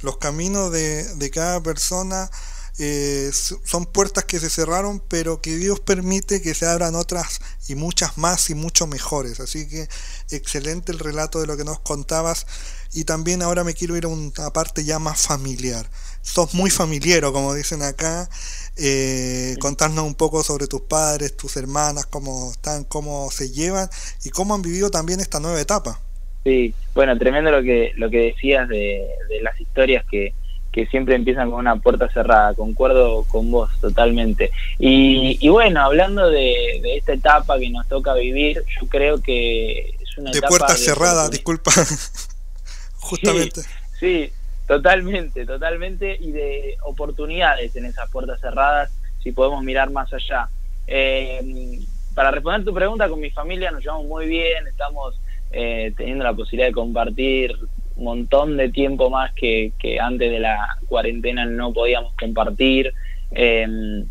Los 0.00 0.18
caminos 0.18 0.72
de, 0.72 1.30
cada 1.32 1.62
persona 1.62 2.30
eh, 2.78 3.30
son 3.64 3.86
puertas 3.86 4.24
que 4.24 4.38
se 4.38 4.50
cerraron, 4.50 5.00
pero 5.00 5.40
que 5.40 5.56
Dios 5.56 5.80
permite 5.80 6.42
que 6.42 6.54
se 6.54 6.66
abran 6.66 6.94
otras 6.94 7.40
y 7.68 7.74
muchas 7.74 8.18
más 8.18 8.50
y 8.50 8.54
mucho 8.54 8.86
mejores. 8.86 9.40
Así 9.40 9.66
que 9.68 9.88
excelente 10.30 10.92
el 10.92 10.98
relato 10.98 11.40
de 11.40 11.46
lo 11.46 11.56
que 11.56 11.64
nos 11.64 11.80
contabas. 11.80 12.46
Y 12.92 13.04
también 13.04 13.42
ahora 13.42 13.64
me 13.64 13.74
quiero 13.74 13.96
ir 13.96 14.04
a 14.04 14.08
una 14.08 14.52
parte 14.52 14.84
ya 14.84 14.98
más 14.98 15.20
familiar. 15.20 15.90
Sos 16.22 16.54
muy 16.54 16.70
familiero, 16.70 17.32
como 17.32 17.54
dicen 17.54 17.82
acá, 17.82 18.28
eh, 18.78 19.56
contarnos 19.58 20.04
un 20.04 20.14
poco 20.14 20.42
sobre 20.42 20.66
tus 20.66 20.82
padres, 20.82 21.36
tus 21.36 21.56
hermanas, 21.56 22.06
cómo 22.06 22.52
están, 22.52 22.84
cómo 22.84 23.30
se 23.30 23.50
llevan 23.50 23.88
y 24.24 24.30
cómo 24.30 24.54
han 24.54 24.62
vivido 24.62 24.90
también 24.90 25.20
esta 25.20 25.40
nueva 25.40 25.60
etapa. 25.60 26.00
Sí, 26.44 26.74
bueno, 26.94 27.18
tremendo 27.18 27.50
lo 27.50 27.62
que 27.62 27.92
lo 27.96 28.08
que 28.08 28.18
decías 28.18 28.68
de, 28.68 29.04
las 29.42 29.60
historias 29.60 30.04
que, 30.08 30.32
que 30.70 30.86
siempre 30.86 31.16
empiezan 31.16 31.50
con 31.50 31.58
una 31.58 31.76
puerta 31.76 32.08
cerrada, 32.08 32.54
concuerdo 32.54 33.24
con 33.24 33.50
vos 33.50 33.70
totalmente. 33.80 34.50
Y, 34.78 35.38
y 35.40 35.48
bueno, 35.48 35.80
hablando 35.80 36.30
de, 36.30 36.80
esta 36.96 37.14
etapa 37.14 37.58
que 37.58 37.70
nos 37.70 37.88
toca 37.88 38.14
vivir, 38.14 38.62
yo 38.80 38.86
creo 38.88 39.20
que 39.20 39.96
es 40.00 40.18
una 40.18 40.30
de 40.30 40.38
etapa 40.38 40.72
de 40.72 40.78
cerradas, 40.78 41.28
oportuni- 41.28 41.32
disculpa. 41.32 41.72
Justamente. 42.98 43.62
Sí, 43.98 44.30
totalmente, 44.66 45.46
totalmente, 45.46 46.16
y 46.20 46.32
de 46.32 46.76
oportunidades 46.82 47.74
en 47.76 47.86
esas 47.86 48.10
puertas 48.10 48.40
cerradas, 48.40 48.92
si 49.22 49.32
podemos 49.32 49.62
mirar 49.62 49.90
más 49.90 50.12
allá. 50.12 50.48
Eh, 50.86 51.80
para 52.14 52.30
responder 52.30 52.64
tu 52.64 52.74
pregunta, 52.74 53.08
con 53.08 53.20
mi 53.20 53.30
familia 53.30 53.70
nos 53.70 53.82
llevamos 53.82 54.06
muy 54.06 54.26
bien, 54.26 54.66
estamos 54.66 55.20
eh, 55.52 55.92
teniendo 55.96 56.24
la 56.24 56.32
posibilidad 56.32 56.68
de 56.68 56.74
compartir 56.74 57.56
un 57.96 58.04
montón 58.04 58.56
de 58.56 58.68
tiempo 58.70 59.10
más 59.10 59.32
que, 59.32 59.72
antes 60.00 60.30
de 60.30 60.38
la 60.40 60.78
cuarentena 60.88 61.44
no 61.44 61.72
podíamos 61.72 62.12
compartir. 62.14 62.92
eh, 63.32 64.04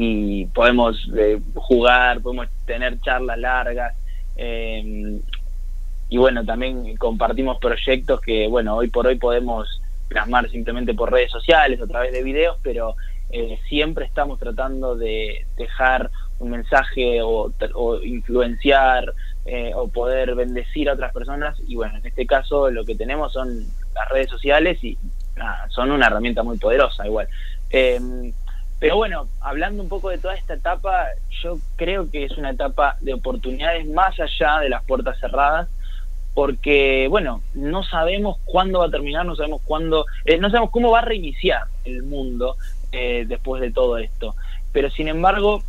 y 0.00 0.46
podemos 0.46 1.10
eh, 1.16 1.40
jugar, 1.54 2.20
podemos 2.20 2.46
tener 2.64 3.00
charlas 3.00 3.36
largas. 3.36 3.94
Y 6.08 6.16
bueno, 6.16 6.44
también 6.44 6.96
compartimos 6.96 7.58
proyectos 7.58 8.20
que, 8.20 8.48
bueno, 8.48 8.76
hoy 8.76 8.88
por 8.88 9.06
hoy 9.06 9.16
podemos 9.16 9.80
plasmar 10.08 10.48
simplemente 10.50 10.94
por 10.94 11.12
redes 11.12 11.30
sociales, 11.30 11.80
a 11.80 11.86
través 11.86 12.12
de 12.12 12.22
videos, 12.22 12.56
pero 12.62 12.96
eh, 13.30 13.58
siempre 13.68 14.06
estamos 14.06 14.38
tratando 14.38 14.96
de 14.96 15.46
dejar 15.56 16.10
un 16.38 16.50
mensaje 16.50 17.20
o, 17.22 17.52
influenciar 18.02 19.12
eh, 19.44 19.72
o 19.74 19.88
poder 19.88 20.34
bendecir 20.34 20.88
a 20.88 20.94
otras 20.94 21.12
personas. 21.12 21.58
Y 21.66 21.74
bueno, 21.76 21.98
en 21.98 22.06
este 22.06 22.26
caso 22.26 22.70
lo 22.70 22.84
que 22.84 22.94
tenemos 22.94 23.32
son 23.32 23.66
las 23.94 24.08
redes 24.08 24.30
sociales 24.30 24.82
y 24.82 24.96
son 25.68 25.90
una 25.90 26.06
herramienta 26.06 26.42
muy 26.42 26.58
poderosa 26.58 27.06
igual. 27.06 27.28
Eh, 27.70 28.32
pero 28.80 28.96
bueno, 28.96 29.28
hablando 29.40 29.82
un 29.82 29.88
poco 29.88 30.08
de 30.10 30.18
toda 30.18 30.34
esta 30.34 30.54
etapa, 30.54 31.08
yo 31.42 31.58
creo 31.76 32.10
que 32.10 32.24
es 32.24 32.38
una 32.38 32.50
etapa 32.50 32.96
de 33.00 33.12
oportunidades 33.12 33.86
más 33.88 34.18
allá 34.20 34.60
de 34.60 34.68
las 34.68 34.84
puertas 34.84 35.18
cerradas, 35.18 35.68
porque, 36.38 37.08
bueno, 37.10 37.42
no 37.54 37.82
sabemos 37.82 38.38
cuándo 38.44 38.78
va 38.78 38.86
a 38.86 38.90
terminar, 38.92 39.26
no 39.26 39.34
sabemos 39.34 39.60
cuándo, 39.64 40.06
eh, 40.24 40.38
no 40.38 40.50
sabemos 40.50 40.70
cómo 40.70 40.92
va 40.92 41.00
a 41.00 41.04
reiniciar 41.04 41.62
el 41.84 42.04
mundo 42.04 42.54
eh, 42.92 43.24
después 43.26 43.60
de 43.60 43.72
todo 43.72 43.98
esto. 43.98 44.36
Pero 44.70 44.88
sin 44.88 45.08
embargo, 45.08 45.64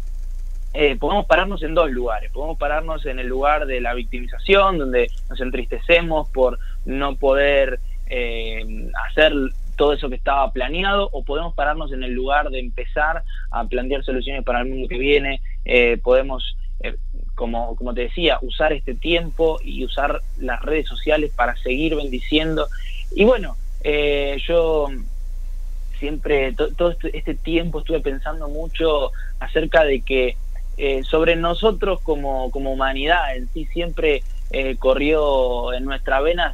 eh, 0.76 0.96
podemos 1.00 1.26
pararnos 1.26 1.64
en 1.64 1.74
dos 1.74 1.90
lugares. 1.90 2.32
Podemos 2.32 2.60
pararnos 2.60 3.04
en 3.08 3.18
el 3.18 3.26
lugar 3.26 3.66
de 3.66 3.82
la 3.82 3.96
victimización, 3.96 4.78
donde 4.78 5.10
nos 5.28 5.42
entristecemos 5.42 6.30
por 6.30 6.60
no 6.86 7.16
poder 7.16 7.80
eh, 8.06 8.92
hacer 9.10 9.34
todo 9.76 9.94
eso 9.94 10.08
que 10.08 10.18
estaba 10.18 10.54
planeado, 10.54 11.10
o 11.12 11.24
podemos 11.24 11.56
pararnos 11.56 11.92
en 11.94 12.04
el 12.04 12.12
lugar 12.12 12.52
de 12.52 12.60
empezar 12.60 13.24
a 13.50 13.66
plantear 13.66 14.04
soluciones 14.04 14.44
para 14.44 14.60
el 14.60 14.70
mundo 14.70 14.88
que 14.88 15.00
viene. 15.00 15.42
Eh, 15.66 15.98
podemos, 16.04 16.56
eh, 16.82 16.96
como, 17.40 17.74
como 17.78 17.94
te 17.94 18.02
decía, 18.02 18.38
usar 18.42 18.74
este 18.74 18.96
tiempo 18.96 19.62
y 19.64 19.86
usar 19.86 20.22
las 20.40 20.62
redes 20.62 20.90
sociales 20.90 21.32
para 21.34 21.56
seguir 21.56 21.96
bendiciendo. 21.96 22.68
Y 23.16 23.24
bueno, 23.24 23.56
eh, 23.82 24.38
yo 24.46 24.90
siempre, 26.00 26.52
to, 26.52 26.74
todo 26.76 26.92
este, 26.92 27.18
este, 27.18 27.36
tiempo 27.36 27.80
estuve 27.80 28.02
pensando 28.02 28.50
mucho 28.50 29.14
acerca 29.40 29.86
de 29.86 30.02
que 30.02 30.36
eh, 30.76 31.02
sobre 31.06 31.38
nosotros 31.38 32.02
como, 32.02 32.52
como 32.52 32.74
humanidad 32.74 33.34
en 33.38 33.48
sí 33.54 33.66
siempre 33.68 34.22
eh, 34.52 34.76
corrió 34.76 35.72
en 35.72 35.86
nuestras 35.86 36.22
venas 36.22 36.54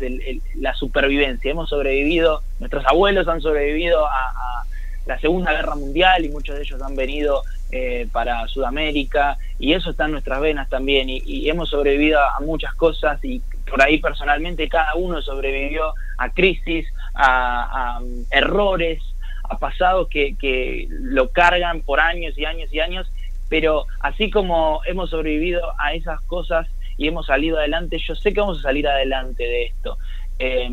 la 0.53 0.75
supervivencia. 0.75 1.49
Hemos 1.49 1.69
sobrevivido, 1.69 2.43
nuestros 2.59 2.85
abuelos 2.85 3.27
han 3.27 3.41
sobrevivido 3.41 4.05
a, 4.05 4.63
la 5.07 5.19
Segunda 5.19 5.51
Guerra 5.51 5.75
Mundial 5.75 6.25
y 6.25 6.29
muchos 6.29 6.55
de 6.55 6.63
ellos 6.63 6.81
han 6.81 6.95
venido 6.95 7.43
eh, 7.71 8.07
para 8.11 8.47
Sudamérica 8.47 9.37
y 9.59 9.73
eso 9.73 9.91
está 9.91 10.05
en 10.05 10.11
nuestras 10.11 10.39
venas 10.39 10.69
también 10.69 11.09
y, 11.09 11.49
hemos 11.49 11.69
sobrevivido 11.69 12.19
a 12.19 12.39
muchas 12.39 12.73
cosas 12.75 13.23
y 13.23 13.41
por 13.69 13.81
ahí 13.81 13.97
personalmente 13.97 14.69
cada 14.69 14.95
uno 14.95 15.21
sobrevivió 15.21 15.93
a 16.17 16.29
crisis, 16.29 16.87
a, 17.13 17.97
a 17.97 18.01
errores, 18.31 19.01
a 19.49 19.57
pasados 19.57 20.07
que, 20.09 20.35
que 20.35 20.87
lo 20.89 21.29
cargan 21.29 21.81
por 21.81 21.99
años 21.99 22.37
y 22.37 22.45
años 22.45 22.73
y 22.73 22.79
años, 22.79 23.11
pero 23.49 23.85
así 23.99 24.29
como 24.29 24.81
hemos 24.85 25.09
sobrevivido 25.09 25.61
a 25.79 25.93
esas 25.93 26.21
cosas 26.21 26.67
y 26.97 27.07
hemos 27.07 27.25
salido 27.25 27.57
adelante, 27.57 27.97
yo 27.99 28.15
sé 28.15 28.33
que 28.33 28.39
vamos 28.39 28.59
a 28.59 28.63
salir 28.63 28.87
adelante 28.87 29.43
de 29.43 29.65
esto. 29.65 29.97
Eh, 30.37 30.69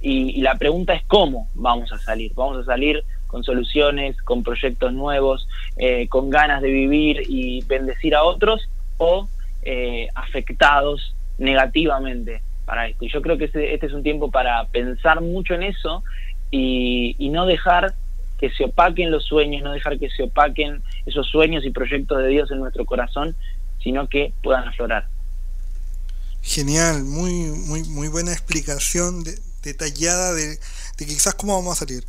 y, 0.00 0.38
y, 0.38 0.40
la 0.40 0.56
pregunta 0.56 0.94
es 0.94 1.02
cómo 1.04 1.48
vamos 1.54 1.92
a 1.92 1.98
salir. 1.98 2.32
Vamos 2.34 2.58
a 2.58 2.64
salir 2.64 3.04
con 3.32 3.42
soluciones, 3.42 4.20
con 4.22 4.44
proyectos 4.44 4.92
nuevos, 4.92 5.48
eh, 5.78 6.06
con 6.08 6.28
ganas 6.28 6.60
de 6.60 6.70
vivir 6.70 7.22
y 7.28 7.64
bendecir 7.64 8.14
a 8.14 8.22
otros 8.22 8.68
o 8.98 9.26
eh, 9.62 10.06
afectados 10.14 11.14
negativamente 11.38 12.42
para 12.66 12.88
esto. 12.88 13.06
Y 13.06 13.10
yo 13.10 13.22
creo 13.22 13.38
que 13.38 13.46
este, 13.46 13.72
este, 13.72 13.86
es 13.86 13.92
un 13.94 14.02
tiempo 14.02 14.30
para 14.30 14.66
pensar 14.66 15.22
mucho 15.22 15.54
en 15.54 15.62
eso 15.62 16.04
y, 16.50 17.16
y 17.18 17.30
no 17.30 17.46
dejar 17.46 17.94
que 18.38 18.50
se 18.50 18.64
opaquen 18.64 19.10
los 19.10 19.24
sueños, 19.24 19.62
no 19.62 19.72
dejar 19.72 19.98
que 19.98 20.10
se 20.10 20.24
opaquen 20.24 20.82
esos 21.06 21.26
sueños 21.28 21.64
y 21.64 21.70
proyectos 21.70 22.18
de 22.18 22.28
Dios 22.28 22.50
en 22.50 22.58
nuestro 22.58 22.84
corazón, 22.84 23.34
sino 23.82 24.08
que 24.08 24.34
puedan 24.42 24.68
aflorar. 24.68 25.08
Genial, 26.42 27.04
muy, 27.04 27.32
muy, 27.32 27.84
muy 27.84 28.08
buena 28.08 28.32
explicación 28.32 29.24
de, 29.24 29.38
detallada 29.62 30.34
de, 30.34 30.58
de, 30.98 31.06
quizás 31.06 31.34
cómo 31.34 31.54
vamos 31.54 31.76
a 31.76 31.86
salir. 31.86 32.04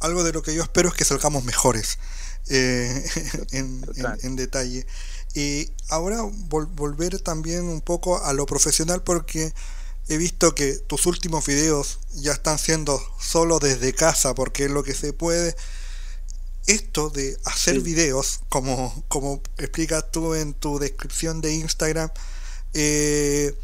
Algo 0.00 0.24
de 0.24 0.32
lo 0.32 0.42
que 0.42 0.54
yo 0.54 0.62
espero 0.62 0.88
es 0.88 0.94
que 0.94 1.04
salgamos 1.04 1.44
mejores 1.44 1.98
eh, 2.48 3.04
en, 3.52 3.84
en, 3.96 4.06
en, 4.22 4.36
detalle. 4.36 4.86
Y 5.34 5.70
ahora 5.88 6.22
vol 6.22 6.66
volver 6.66 7.20
también 7.20 7.64
un 7.64 7.80
poco 7.80 8.22
a 8.22 8.32
lo 8.32 8.46
profesional 8.46 9.02
porque 9.02 9.52
he 10.08 10.16
visto 10.16 10.54
que 10.54 10.74
tus 10.74 11.06
últimos 11.06 11.46
videos 11.46 12.00
ya 12.14 12.32
están 12.32 12.58
siendo 12.58 13.00
solo 13.20 13.58
desde 13.58 13.92
casa 13.92 14.34
porque 14.34 14.64
es 14.64 14.70
lo 14.70 14.82
que 14.82 14.94
se 14.94 15.12
puede. 15.12 15.54
Esto 16.66 17.10
de 17.10 17.38
hacer 17.44 17.76
sí. 17.76 17.80
videos, 17.80 18.40
como, 18.48 19.04
como 19.08 19.42
explicas 19.56 20.10
tú 20.10 20.34
en 20.34 20.54
tu 20.54 20.78
descripción 20.78 21.40
de 21.40 21.54
Instagram, 21.54 22.10
eh, 22.74 23.54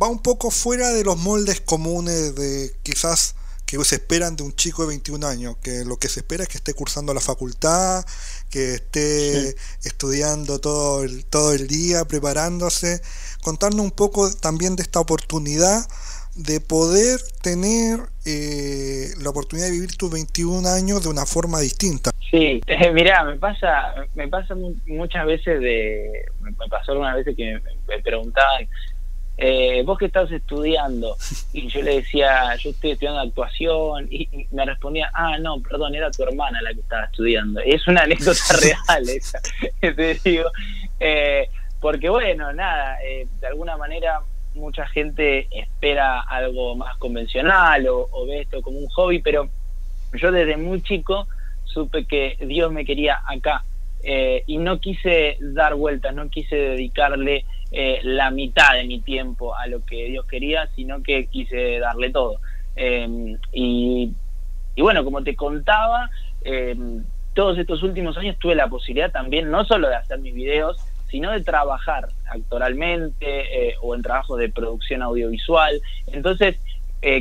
va 0.00 0.08
un 0.08 0.20
poco 0.20 0.50
fuera 0.50 0.92
de 0.92 1.04
los 1.04 1.16
moldes 1.18 1.60
comunes 1.60 2.34
de 2.34 2.74
quizás 2.82 3.34
que 3.68 3.76
se 3.84 3.96
esperan 3.96 4.34
de 4.34 4.42
un 4.44 4.56
chico 4.56 4.82
de 4.82 4.88
21 4.88 5.26
años, 5.26 5.56
que 5.62 5.84
lo 5.84 5.98
que 5.98 6.08
se 6.08 6.20
espera 6.20 6.42
es 6.44 6.48
que 6.48 6.56
esté 6.56 6.72
cursando 6.72 7.12
la 7.12 7.20
facultad, 7.20 8.02
que 8.50 8.74
esté 8.74 9.52
sí. 9.52 9.56
estudiando 9.84 10.58
todo 10.58 11.04
el, 11.04 11.26
todo 11.26 11.52
el 11.52 11.68
día, 11.68 12.06
preparándose, 12.06 13.02
contarnos 13.42 13.84
un 13.84 13.90
poco 13.90 14.34
también 14.34 14.74
de 14.74 14.82
esta 14.82 15.00
oportunidad 15.00 15.86
de 16.34 16.60
poder 16.62 17.20
tener 17.42 18.00
eh, 18.24 19.08
la 19.22 19.28
oportunidad 19.28 19.66
de 19.66 19.72
vivir 19.72 19.94
tus 19.98 20.10
21 20.10 20.66
años 20.66 21.02
de 21.02 21.10
una 21.10 21.26
forma 21.26 21.60
distinta. 21.60 22.10
Sí, 22.30 22.62
eh, 22.66 22.90
mira, 22.92 23.22
me 23.24 23.36
pasa, 23.36 23.96
me 24.14 24.28
pasa 24.28 24.54
muchas 24.86 25.26
veces 25.26 25.60
de, 25.60 26.24
me 26.40 26.52
pasó 26.70 26.92
algunas 26.92 27.16
veces 27.16 27.36
que 27.36 27.52
me, 27.52 27.96
me 27.96 28.02
preguntaban, 28.02 28.66
eh, 29.40 29.82
vos 29.84 29.96
que 29.96 30.06
estás 30.06 30.30
estudiando 30.32 31.16
y 31.52 31.68
yo 31.68 31.80
le 31.80 31.96
decía 31.96 32.56
yo 32.56 32.70
estoy 32.70 32.90
estudiando 32.90 33.20
actuación 33.20 34.08
y, 34.10 34.28
y, 34.32 34.48
me 34.50 34.64
respondía 34.64 35.10
ah 35.14 35.38
no 35.38 35.60
perdón 35.62 35.94
era 35.94 36.10
tu 36.10 36.24
hermana 36.24 36.60
la 36.60 36.74
que 36.74 36.80
estaba 36.80 37.04
estudiando. 37.04 37.60
Es 37.60 37.86
una 37.86 38.02
anécdota 38.02 38.40
real 38.60 39.08
esa 39.08 39.40
te 39.80 40.20
digo. 40.24 40.50
Eh, 40.98 41.48
porque 41.80 42.08
bueno 42.08 42.52
nada 42.52 42.98
eh, 43.04 43.28
de 43.40 43.46
alguna 43.46 43.76
manera 43.76 44.20
mucha 44.54 44.86
gente 44.88 45.46
espera 45.52 46.20
algo 46.22 46.74
más 46.74 46.96
convencional 46.96 47.86
o, 47.86 48.08
o 48.10 48.26
ve 48.26 48.40
esto 48.40 48.60
como 48.60 48.78
un 48.78 48.88
hobby 48.88 49.20
pero 49.20 49.48
yo 50.14 50.32
desde 50.32 50.56
muy 50.56 50.82
chico 50.82 51.28
supe 51.64 52.06
que 52.06 52.36
Dios 52.40 52.72
me 52.72 52.84
quería 52.84 53.22
acá 53.24 53.62
eh, 54.02 54.44
y 54.46 54.58
no 54.58 54.78
quise 54.80 55.36
dar 55.40 55.74
vueltas, 55.74 56.14
no 56.14 56.28
quise 56.30 56.54
dedicarle 56.54 57.44
eh, 57.70 58.00
la 58.02 58.30
mitad 58.30 58.74
de 58.74 58.84
mi 58.84 59.00
tiempo 59.00 59.54
a 59.54 59.66
lo 59.66 59.84
que 59.84 60.06
Dios 60.06 60.26
quería, 60.26 60.68
sino 60.74 61.02
que 61.02 61.26
quise 61.26 61.78
darle 61.78 62.10
todo. 62.10 62.40
Eh, 62.76 63.36
y, 63.52 64.12
bueno, 64.76 65.04
como 65.04 65.22
te 65.22 65.34
contaba, 65.36 66.10
todos 67.34 67.58
estos 67.58 67.82
últimos 67.82 68.16
años 68.16 68.36
tuve 68.38 68.54
la 68.54 68.68
posibilidad 68.68 69.10
también 69.10 69.50
no 69.50 69.64
solo 69.64 69.88
de 69.88 69.96
hacer 69.96 70.18
mis 70.20 70.34
videos, 70.34 70.78
sino 71.10 71.30
de 71.30 71.42
trabajar 71.42 72.08
actoralmente 72.26 73.74
o 73.82 73.94
en 73.94 74.02
trabajos 74.02 74.38
de 74.38 74.48
producción 74.48 75.02
audiovisual. 75.02 75.80
Entonces, 76.06 76.56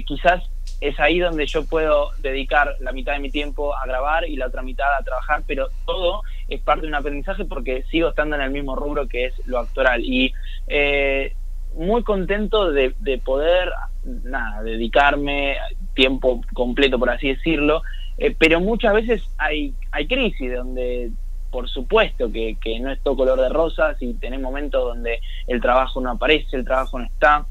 quizás 0.05 0.43
es 0.81 0.99
ahí 0.99 1.19
donde 1.19 1.45
yo 1.47 1.65
puedo 1.65 2.11
dedicar 2.19 2.75
la 2.79 2.91
mitad 2.91 3.13
de 3.13 3.19
mi 3.19 3.31
tiempo 3.31 3.75
a 3.75 3.85
grabar 3.85 4.25
y 4.27 4.35
la 4.35 4.47
otra 4.47 4.61
mitad 4.61 4.87
a 4.97 5.03
trabajar, 5.03 5.43
pero 5.47 5.69
todo 5.85 6.21
es 6.47 6.61
parte 6.61 6.83
de 6.83 6.87
un 6.87 6.95
aprendizaje 6.95 7.45
porque 7.45 7.83
sigo 7.91 8.09
estando 8.09 8.35
en 8.35 8.41
el 8.41 8.51
mismo 8.51 8.75
rubro 8.75 9.07
que 9.07 9.25
es 9.25 9.33
lo 9.45 9.59
actoral. 9.59 10.03
Y 10.03 10.33
eh, 10.67 11.33
muy 11.75 12.03
contento 12.03 12.71
de, 12.71 12.93
de, 12.99 13.17
poder, 13.17 13.71
nada, 14.03 14.63
dedicarme 14.63 15.57
tiempo 15.93 16.41
completo, 16.53 16.97
por 16.97 17.09
así 17.09 17.29
decirlo, 17.29 17.83
eh, 18.17 18.35
pero 18.37 18.59
muchas 18.59 18.93
veces 18.93 19.23
hay, 19.37 19.73
hay 19.91 20.07
crisis 20.07 20.53
donde 20.55 21.11
por 21.51 21.69
supuesto 21.69 22.31
que, 22.31 22.57
que 22.61 22.79
no 22.79 22.91
es 22.91 22.99
todo 23.01 23.15
color 23.15 23.39
de 23.39 23.49
rosas 23.49 23.97
y 24.01 24.13
tenés 24.15 24.41
momentos 24.41 24.83
donde 24.83 25.19
el 25.47 25.61
trabajo 25.61 26.01
no 26.01 26.11
aparece, 26.11 26.57
el 26.57 26.65
trabajo 26.65 26.99
no 26.99 27.05
está, 27.05 27.45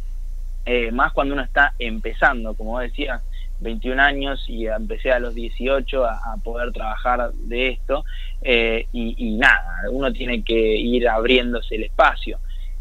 eh, 0.66 0.90
más 0.90 1.12
cuando 1.12 1.34
uno 1.34 1.42
está 1.42 1.74
empezando, 1.78 2.54
como 2.54 2.78
decías, 2.78 3.22
21 3.60 4.02
años 4.02 4.44
y 4.48 4.66
empecé 4.66 5.12
a 5.12 5.18
los 5.18 5.34
18 5.34 6.04
a, 6.04 6.36
poder 6.44 6.72
trabajar 6.72 7.32
de 7.32 7.68
esto 7.68 8.04
eh, 8.42 8.86
y, 8.92 9.36
nada, 9.36 9.82
uno 9.90 10.12
tiene 10.12 10.42
que 10.42 10.76
ir 10.76 11.08
abriéndose 11.08 11.76
el 11.76 11.84
espacio 11.84 12.38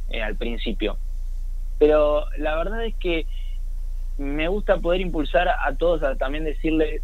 eh, 0.10 0.22
al 0.22 0.36
principio. 0.36 0.98
Pero 1.80 2.26
la 2.38 2.56
verdad 2.56 2.86
es 2.86 2.96
que 2.96 3.26
me 4.18 4.48
gusta 4.48 4.78
poder 4.78 5.02
impulsar 5.02 5.50
a 5.50 5.76
todos 5.76 6.04
a 6.04 6.16
también 6.16 6.46
decirles 6.46 7.02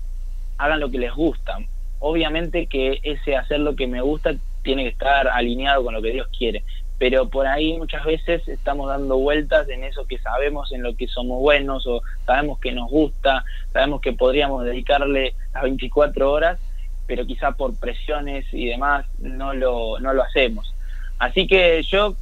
hagan 0.58 0.80
lo 0.80 0.92
que 0.92 1.00
les 1.00 1.14
gusta. 1.14 1.58
Obviamente 2.00 2.68
que 2.68 3.00
ese 3.04 3.36
hacer 3.36 3.60
lo 3.60 3.76
que 3.76 3.88
me 3.88 4.02
gusta 4.02 4.34
tiene 4.64 4.84
que 4.84 4.90
estar 4.90 5.28
alineado 5.28 5.84
con 5.84 5.94
lo 5.94 6.02
que 6.02 6.12
Dios 6.12 6.28
quiere 6.38 6.64
pero 7.02 7.28
por 7.30 7.48
ahí 7.48 7.80
muchas 7.80 8.06
veces 8.06 8.48
estamos 8.48 8.88
dando 8.88 9.18
vueltas 9.18 9.68
en 9.70 9.84
eso 9.84 10.06
que 10.06 10.20
sabemos, 10.20 10.72
en 10.72 10.84
lo 10.84 10.96
que 10.96 11.08
somos 11.08 11.40
buenos 11.40 11.88
o 11.88 12.04
sabemos 12.28 12.60
que 12.60 12.74
nos 12.74 12.92
gusta, 12.92 13.44
sabemos 13.74 14.02
que 14.02 14.14
podríamos 14.14 14.64
dedicarle 14.66 15.34
las 15.52 15.64
24 15.64 16.32
horas, 16.32 16.60
pero 17.08 17.26
quizá 17.26 17.54
por 17.54 17.76
presiones 17.80 18.46
y 18.54 18.68
demás 18.68 19.08
no 19.18 19.56
lo, 19.56 20.00
no 20.00 20.14
lo 20.14 20.22
hacemos. 20.22 20.76
Así 21.18 21.48
que 21.48 21.82
yo, 21.82 22.14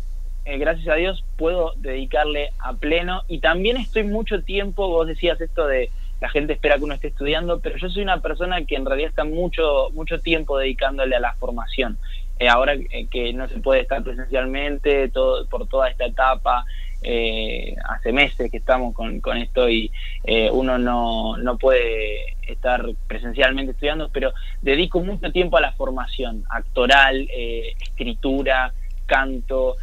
eh, 0.46 0.58
gracias 0.58 0.88
a 0.88 0.96
Dios, 0.96 1.26
puedo 1.36 1.74
dedicarle 1.76 2.52
a 2.60 2.72
pleno 2.72 3.24
y 3.28 3.40
también 3.40 3.76
estoy 3.76 4.04
mucho 4.04 4.44
tiempo, 4.44 4.88
vos 4.88 5.08
decías 5.08 5.42
esto 5.42 5.68
de 5.68 5.90
la 6.22 6.30
gente 6.30 6.54
espera 6.54 6.78
que 6.78 6.86
uno 6.86 6.94
esté 6.94 7.10
estudiando, 7.10 7.60
pero 7.60 7.76
yo 7.76 7.90
soy 7.90 8.04
una 8.04 8.22
persona 8.22 8.64
que 8.64 8.76
en 8.76 8.86
realidad 8.86 9.10
está 9.10 9.26
mucho, 9.26 9.90
mucho 9.92 10.22
tiempo 10.22 10.58
dedicándole 10.58 11.18
a 11.18 11.20
la 11.20 11.34
formación. 11.34 11.98
Eh, 12.40 12.48
ahora 12.48 12.74
eh, 12.74 13.08
que 13.12 13.34
no 13.34 13.50
se 13.50 13.60
puede 13.60 13.82
estar 13.82 14.02
presencialmente 14.02 15.10
todo, 15.10 15.46
por 15.48 15.68
toda 15.68 15.90
esta 15.90 16.06
etapa, 16.06 16.64
eh, 17.02 17.76
hace 17.90 18.14
meses 18.14 18.50
que 18.50 18.58
estamos 18.58 18.94
con, 18.94 19.20
con 19.20 19.38
esto 19.38 19.70
y 19.70 19.92
uno 20.52 20.78
no, 20.78 21.36
no 21.38 21.58
puede 21.58 22.38
estar 22.48 22.86
presencialmente 23.08 23.74
estudiando, 23.74 24.10
pero 24.10 24.34
dedico 24.62 25.02
mucho 25.02 25.32
tiempo 25.34 25.58
a 25.58 25.62
la 25.62 25.74
formación 25.74 26.44
actoral, 26.50 27.28
escritura, 27.82 28.74
canto, 29.06 29.76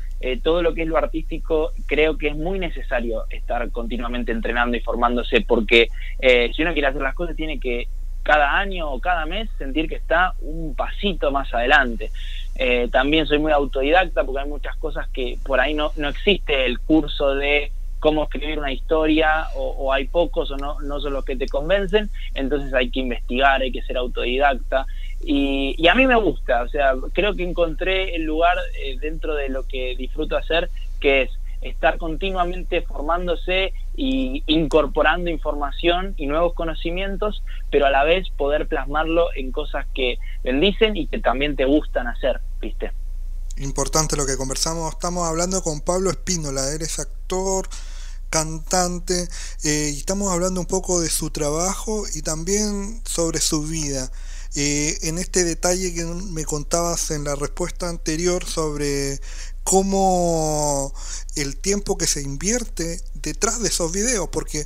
todo 0.42 0.62
lo 0.62 0.72
que 0.75 0.82
es 0.82 0.88
lo 0.88 0.96
artístico, 0.96 1.72
creo 1.86 2.16
que 2.16 2.28
es 2.28 2.36
muy 2.36 2.58
necesario 2.58 3.25
estar 3.30 3.70
continuamente 3.70 4.32
entrenando 4.32 4.76
y 4.76 4.80
formándose, 4.80 5.40
porque 5.40 5.88
si 6.20 6.62
uno 6.62 6.72
quiere 6.72 6.88
hacer 6.88 7.02
las 7.02 7.14
cosas 7.14 7.34
tiene 7.34 7.58
que 7.58 7.88
cada 8.26 8.58
año 8.58 8.90
o 8.90 9.00
cada 9.00 9.25
mes 9.25 9.48
sentir 9.56 9.88
que 9.88 9.94
está 9.94 10.34
un 10.40 10.75
pasito 10.75 11.30
más 11.30 11.52
adelante. 11.54 12.10
Eh, 12.58 12.88
también 12.90 13.26
soy 13.26 13.38
muy 13.38 13.52
autodidacta 13.52 14.25
porque 14.25 14.40
hay 14.40 14.48
muchas 14.48 14.76
cosas 14.76 15.08
que 15.08 15.38
por 15.44 15.60
ahí 15.60 15.75
no, 15.75 15.92
no 15.96 16.08
existe 16.08 16.64
el 16.64 16.78
curso 16.80 17.34
de 17.34 17.70
cómo 18.00 18.25
escribir 18.25 18.58
una 18.58 18.72
historia 18.72 19.48
o, 19.56 19.92
hay 19.92 20.06
pocos 20.06 20.50
o 20.50 20.56
no, 20.56 20.80
no 20.80 21.00
son 21.00 21.12
los 21.12 21.25
que 21.25 21.36
te 21.36 21.48
convencen, 21.48 22.10
entonces 22.34 22.72
hay 22.72 22.90
que 22.90 23.00
investigar, 23.00 23.62
hay 23.62 23.72
que 23.72 23.82
ser 23.82 23.96
autodidacta. 23.96 24.86
Y, 25.25 25.75
y 25.78 25.88
a 25.88 25.94
mí 25.94 26.06
me 26.06 26.14
gusta, 26.16 26.62
o 26.62 26.68
sea, 26.68 26.94
creo 27.12 27.34
que 27.34 27.42
encontré 27.42 28.14
el 28.14 28.22
lugar 28.22 28.56
eh, 28.78 28.96
dentro 29.00 29.34
de 29.34 29.48
lo 29.48 29.66
que 29.66 29.96
disfruto 29.96 30.36
hacer, 30.36 30.68
que 31.00 31.22
es 31.22 31.30
estar 31.62 31.98
continuamente 31.98 32.82
formándose 32.82 33.72
y 33.96 34.42
incorporando 34.46 35.30
información 35.30 36.14
y 36.16 36.26
nuevos 36.26 36.54
conocimientos, 36.54 37.42
pero 37.70 37.86
a 37.86 37.90
la 37.90 38.04
vez 38.04 38.28
poder 38.36 38.68
plasmarlo 38.68 39.28
en 39.34 39.52
cosas 39.52 39.86
que 39.94 40.18
bendicen 40.44 40.96
y 40.96 41.06
que 41.06 41.18
también 41.18 41.56
te 41.56 41.64
gustan 41.64 42.06
hacer, 42.06 42.40
¿viste? 42.60 42.92
Importante 43.56 44.16
lo 44.16 44.26
que 44.26 44.36
conversamos, 44.36 44.92
estamos 44.92 45.26
hablando 45.26 45.62
con 45.62 45.80
Pablo 45.80 46.10
Espínola, 46.10 46.72
eres 46.74 46.98
actor, 46.98 47.66
cantante, 48.28 49.28
eh, 49.64 49.92
y 49.94 49.98
estamos 49.98 50.30
hablando 50.30 50.60
un 50.60 50.66
poco 50.66 51.00
de 51.00 51.08
su 51.08 51.30
trabajo 51.30 52.04
y 52.14 52.21
también 52.21 53.00
sobre 53.06 53.40
su 53.40 53.62
vida. 53.62 54.10
Eh, 54.54 54.99
en 55.02 55.18
este 55.18 55.44
detalle 55.44 55.94
que 55.94 56.04
me 56.04 56.44
contabas 56.44 57.10
en 57.10 57.25
la 57.25 57.34
respuesta 57.34 57.88
anterior 57.88 58.44
sobre 58.44 59.21
cómo 59.66 60.92
el 61.34 61.56
tiempo 61.56 61.98
que 61.98 62.06
se 62.06 62.22
invierte 62.22 63.00
detrás 63.14 63.60
de 63.60 63.68
esos 63.68 63.90
videos, 63.90 64.28
porque 64.28 64.64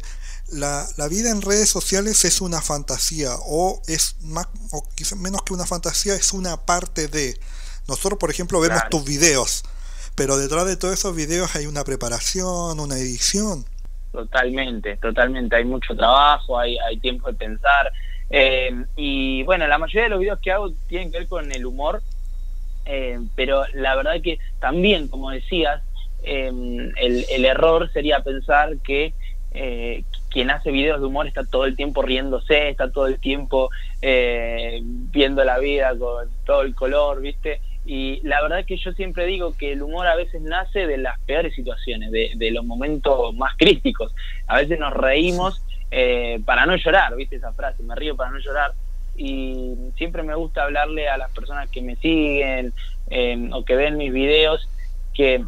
la, 0.53 0.87
vida 1.09 1.31
en 1.31 1.41
redes 1.41 1.71
sociales 1.71 2.25
es 2.27 2.43
una 2.43 2.61
fantasía, 2.61 3.31
o 3.47 3.81
es 3.89 4.17
más, 4.21 4.47
o 4.73 4.87
quizás 4.95 5.19
menos 5.19 5.43
que 5.43 5.55
una 5.55 5.65
fantasía, 5.65 6.15
es 6.15 6.33
una 6.35 6.67
parte 6.67 7.09
de. 7.09 7.39
Nosotros, 7.89 8.19
por 8.19 8.31
ejemplo, 8.31 8.61
vemos 8.61 8.83
tus 8.91 9.03
videos, 9.05 9.65
pero 10.15 10.37
detrás 10.37 10.67
de 10.67 10.77
todos 10.77 10.95
esos 10.95 11.17
videos 11.17 11.57
hay 11.57 11.67
una 11.67 11.83
preparación, 11.83 12.79
una 12.79 12.99
edición. 12.99 13.65
Totalmente, 14.13 14.99
totalmente. 14.99 15.57
Hay 15.57 15.65
mucho 15.65 15.97
trabajo, 15.97 16.59
hay, 16.59 16.77
hay 16.79 16.99
tiempo 16.99 17.29
de 17.29 17.39
pensar. 17.39 17.91
Eh, 18.29 18.85
y 18.97 19.45
bueno, 19.45 19.67
la 19.67 19.79
mayoría 19.79 20.05
de 20.05 20.11
los 20.11 20.21
videos 20.21 20.41
que 20.41 20.53
hago 20.53 20.71
tienen 20.89 21.11
que 21.11 21.21
ver 21.21 21.29
con 21.29 21.51
el 21.51 21.65
humor 21.65 22.03
eh, 22.93 23.21
pero 23.37 23.63
la 23.75 23.95
verdad 23.95 24.21
que 24.21 24.41
también, 24.59 25.07
como 25.07 25.31
decías, 25.31 25.81
em, 26.25 26.91
el, 26.97 27.45
error 27.45 27.89
sería 27.93 28.25
pensar 28.25 28.79
que 28.79 29.15
eh, 29.53 30.03
quien 30.29 30.51
hace 30.51 30.73
videos 30.73 31.01
de 31.01 31.07
humor 31.07 31.29
está 31.29 31.45
todo 31.45 31.67
el 31.67 31.77
tiempo 31.77 32.03
riéndose, 32.03 32.69
está 32.69 32.91
todo 32.91 33.07
el 33.07 33.21
tiempo 33.21 33.71
eh, 34.03 34.81
viendo 34.83 35.45
la 35.45 35.61
vida 35.61 35.97
con 35.97 36.29
todo 36.45 36.63
el 36.63 36.75
color, 36.75 37.21
¿viste? 37.21 37.61
Y 37.87 38.21
la 38.25 38.43
verdad 38.43 38.65
que 38.65 38.77
yo 38.77 38.93
siempre 38.93 39.25
digo 39.25 39.57
que 39.57 39.71
el 39.71 39.83
humor 39.83 40.09
a 40.09 40.17
veces 40.17 40.43
nace 40.43 40.89
de 40.89 40.99
las 40.99 41.19
peores 41.21 41.55
situaciones, 41.55 42.11
de, 42.11 42.33
de 42.35 42.51
los 42.51 42.65
momentos 42.65 43.33
más 43.37 43.55
críticos. 43.57 44.13
A 44.49 44.57
veces 44.57 44.81
nos 44.81 44.93
reímos 44.93 45.63
para 46.45 46.67
no 46.67 46.77
llorar, 46.77 47.15
¿viste 47.15 47.37
esa 47.37 47.53
frase? 47.53 47.85
Me 47.85 47.95
río 47.95 48.17
para 48.17 48.31
no 48.31 48.39
llorar 48.39 48.73
y 49.21 49.77
siempre 49.97 50.23
me 50.23 50.35
gusta 50.35 50.63
hablarle 50.63 51.11
a 51.11 51.19
las 51.19 51.31
personas 51.33 51.69
que 51.69 51.83
me 51.83 51.97
siguen 51.97 52.73
o 53.53 53.65
que 53.65 53.77
ven 53.77 53.99
mis 53.99 54.13
videos 54.13 54.67
que 55.13 55.45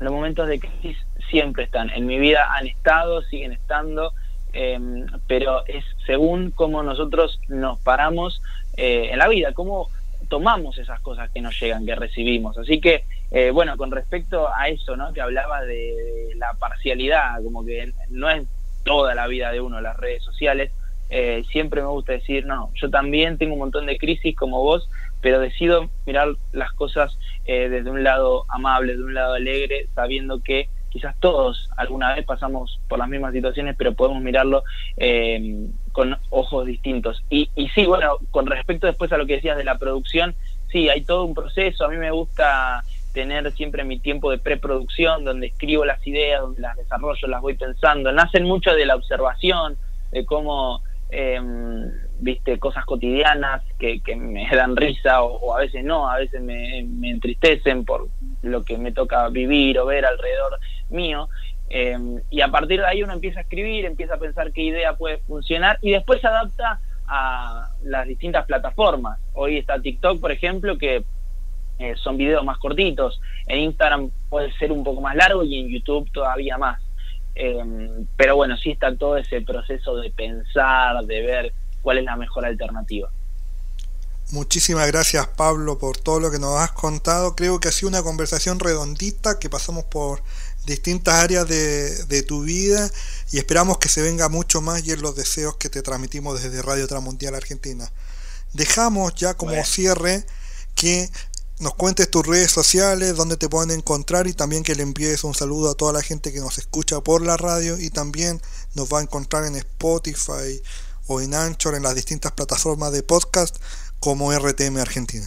los 0.00 0.12
momentos 0.12 0.48
de 0.48 0.60
crisis 0.60 0.98
siempre 1.30 1.64
están. 1.64 1.90
En 1.90 2.06
mi 2.06 2.18
vida 2.18 2.54
han 2.54 2.66
estado, 2.66 3.22
siguen 3.22 3.52
estando, 3.52 4.12
em, 4.52 5.06
pero 5.26 5.64
es 5.66 5.84
según 6.04 6.50
cómo 6.50 6.82
nosotros 6.82 7.40
nos 7.48 7.78
paramos 7.80 8.42
eh, 8.76 9.10
en 9.12 9.18
la 9.18 9.28
vida, 9.28 9.52
cómo 9.52 9.88
tomamos 10.28 10.78
esas 10.78 11.00
cosas 11.00 11.30
que 11.30 11.40
nos 11.40 11.58
llegan, 11.58 11.86
que 11.86 11.94
recibimos. 11.94 12.56
Así 12.58 12.80
que, 12.80 13.04
eh, 13.30 13.50
bueno, 13.50 13.76
con 13.76 13.90
respecto 13.90 14.48
a 14.52 14.68
eso, 14.68 14.96
¿no? 14.96 15.12
Que 15.12 15.20
hablaba 15.20 15.62
de 15.62 16.32
la 16.36 16.54
parcialidad, 16.54 17.42
como 17.42 17.64
que 17.64 17.92
no 18.08 18.28
es 18.30 18.46
toda 18.84 19.14
la 19.14 19.26
vida 19.26 19.52
de 19.52 19.60
uno 19.60 19.80
las 19.80 19.96
redes 19.96 20.22
sociales, 20.22 20.72
eh, 21.10 21.42
siempre 21.50 21.82
me 21.82 21.88
gusta 21.88 22.12
decir, 22.12 22.46
no, 22.46 22.70
yo 22.74 22.88
también 22.88 23.36
tengo 23.36 23.54
un 23.54 23.58
montón 23.60 23.86
de 23.86 23.98
crisis 23.98 24.36
como 24.36 24.62
vos, 24.62 24.88
pero 25.20 25.40
decido 25.40 25.90
mirar 26.06 26.28
las 26.52 26.72
cosas 26.72 27.18
eh, 27.46 27.68
desde 27.68 27.90
un 27.90 28.04
lado 28.04 28.44
amable, 28.48 28.96
de 28.96 29.02
un 29.02 29.14
lado 29.14 29.34
alegre, 29.34 29.88
sabiendo 29.94 30.40
que 30.42 30.68
quizás 30.88 31.14
todos 31.20 31.68
alguna 31.76 32.14
vez 32.14 32.24
pasamos 32.24 32.80
por 32.88 32.98
las 32.98 33.08
mismas 33.08 33.32
situaciones, 33.32 33.74
pero 33.76 33.94
podemos 33.94 34.22
mirarlo 34.22 34.62
eh, 34.96 35.68
con 35.92 36.16
ojos 36.30 36.66
distintos. 36.66 37.22
Y, 37.28 37.50
y 37.56 37.68
sí, 37.70 37.86
bueno, 37.86 38.18
con 38.30 38.46
respecto 38.46 38.86
después 38.86 39.12
a 39.12 39.16
lo 39.16 39.26
que 39.26 39.34
decías 39.34 39.56
de 39.56 39.64
la 39.64 39.78
producción, 39.78 40.34
sí, 40.70 40.88
hay 40.88 41.02
todo 41.02 41.24
un 41.24 41.34
proceso, 41.34 41.84
a 41.84 41.88
mí 41.88 41.96
me 41.96 42.10
gusta 42.10 42.84
tener 43.12 43.50
siempre 43.52 43.82
mi 43.82 43.98
tiempo 43.98 44.30
de 44.30 44.38
preproducción, 44.38 45.24
donde 45.24 45.48
escribo 45.48 45.84
las 45.84 46.04
ideas, 46.06 46.40
donde 46.40 46.60
las 46.60 46.76
desarrollo, 46.76 47.26
las 47.26 47.40
voy 47.40 47.54
pensando, 47.54 48.12
nacen 48.12 48.44
mucho 48.44 48.72
de 48.72 48.86
la 48.86 48.94
observación, 48.94 49.76
de 50.12 50.24
cómo 50.24 50.82
eh, 51.10 51.40
viste 52.20 52.58
cosas 52.58 52.84
cotidianas 52.84 53.62
que, 53.78 54.00
que 54.00 54.16
me 54.16 54.48
dan 54.54 54.76
risa 54.76 55.22
o, 55.22 55.54
a 55.54 55.60
veces 55.60 55.84
no, 55.84 56.08
a 56.08 56.18
veces 56.18 56.40
me, 56.40 56.78
entristecen 56.78 57.84
por 57.84 58.08
lo 58.42 58.64
que 58.64 58.78
me 58.78 58.92
toca 58.92 59.28
vivir 59.28 59.78
o 59.78 59.86
ver 59.86 60.04
alrededor 60.04 60.58
mío. 60.90 61.28
Em, 61.68 62.20
y 62.30 62.40
a 62.40 62.48
partir 62.48 62.80
de 62.80 62.86
ahí 62.86 63.02
uno 63.02 63.12
empieza 63.12 63.40
a 63.40 63.42
escribir, 63.42 63.84
empieza 63.84 64.14
a 64.14 64.18
pensar 64.18 64.52
qué 64.52 64.62
idea 64.62 64.96
puede 64.96 65.18
funcionar 65.18 65.78
y 65.82 65.92
después 65.92 66.20
se 66.20 66.26
adapta 66.26 66.80
a 67.06 67.70
las 67.82 68.06
distintas 68.06 68.46
plataformas. 68.46 69.18
Hoy 69.34 69.58
está 69.58 69.80
TikTok, 69.80 70.20
por 70.20 70.32
ejemplo, 70.32 70.78
que 70.78 71.04
eh, 71.78 71.94
son 71.96 72.16
videos 72.16 72.44
más 72.44 72.58
cortitos. 72.58 73.20
En 73.46 73.60
Instagram 73.60 74.10
puede 74.28 74.52
ser 74.52 74.70
un 74.70 74.84
poco 74.84 75.00
más 75.00 75.16
largo 75.16 75.42
y 75.44 75.58
en 75.58 75.68
YouTube 75.68 76.10
todavía 76.12 76.58
más. 76.58 76.80
Em, 77.34 78.06
pero 78.16 78.36
bueno, 78.36 78.56
sí 78.56 78.70
está 78.72 78.94
todo 78.96 79.16
ese 79.16 79.40
proceso 79.40 79.96
de 79.96 80.10
pensar, 80.10 81.04
de 81.04 81.22
ver 81.22 81.52
cuál 81.82 81.98
es 81.98 82.04
la 82.04 82.16
mejor 82.16 82.44
alternativa. 82.44 83.10
Muchísimas 84.32 84.86
gracias 84.86 85.26
Pablo 85.26 85.78
por 85.78 85.98
todo 85.98 86.20
lo 86.20 86.30
que 86.30 86.38
nos 86.38 86.60
has 86.60 86.70
contado. 86.70 87.34
Creo 87.34 87.58
que 87.58 87.66
ha 87.66 87.72
sido 87.72 87.88
una 87.88 88.02
conversación 88.02 88.60
redondita 88.60 89.40
que 89.40 89.50
pasamos 89.50 89.84
por 89.84 90.22
distintas 90.66 91.14
áreas 91.14 91.48
de, 91.48 92.22
tu 92.22 92.42
vida 92.42 92.88
y 93.32 93.38
esperamos 93.38 93.78
que 93.78 93.88
se 93.88 94.02
venga 94.02 94.28
mucho 94.28 94.60
más 94.60 94.86
y 94.86 94.92
en 94.92 95.02
los 95.02 95.16
deseos 95.16 95.56
que 95.56 95.68
te 95.68 95.82
transmitimos 95.82 96.40
desde 96.40 96.62
Radio 96.62 96.86
Transmundial 96.86 97.34
Argentina. 97.34 97.90
Dejamos 98.52 99.16
ya 99.16 99.34
como 99.34 99.64
cierre 99.64 100.24
que 100.76 101.10
nos 101.60 101.74
cuentes 101.74 102.10
tus 102.10 102.26
redes 102.26 102.50
sociales, 102.50 103.16
dónde 103.16 103.36
te 103.36 103.48
pueden 103.48 103.70
encontrar 103.70 104.26
y 104.26 104.32
también 104.32 104.62
que 104.62 104.74
le 104.74 104.82
envíes 104.82 105.24
un 105.24 105.34
saludo 105.34 105.70
a 105.70 105.74
toda 105.74 105.92
la 105.92 106.02
gente 106.02 106.32
que 106.32 106.40
nos 106.40 106.56
escucha 106.56 107.00
por 107.02 107.24
la 107.24 107.36
radio 107.36 107.78
y 107.78 107.90
también 107.90 108.40
nos 108.74 108.90
va 108.92 109.00
a 109.00 109.02
encontrar 109.02 109.44
en 109.44 109.56
Spotify 109.56 110.60
o 111.06 111.20
en 111.20 111.34
Anchor, 111.34 111.74
en 111.74 111.82
las 111.82 111.94
distintas 111.94 112.32
plataformas 112.32 112.92
de 112.92 113.02
podcast 113.02 113.62
como 113.98 114.32
RTM 114.32 114.78
Argentina. 114.78 115.26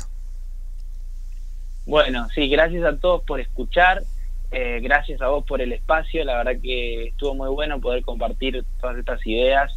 Bueno, 1.86 2.28
sí, 2.34 2.50
gracias 2.50 2.84
a 2.84 2.98
todos 2.98 3.24
por 3.24 3.40
escuchar, 3.40 4.04
eh, 4.52 4.80
gracias 4.82 5.22
a 5.22 5.28
vos 5.28 5.46
por 5.46 5.62
el 5.62 5.72
espacio, 5.72 6.24
la 6.24 6.38
verdad 6.38 6.60
que 6.62 7.10
estuvo 7.10 7.36
muy 7.36 7.50
bueno 7.50 7.80
poder 7.80 8.04
compartir 8.04 8.66
todas 8.82 8.98
estas 8.98 9.26
ideas. 9.28 9.72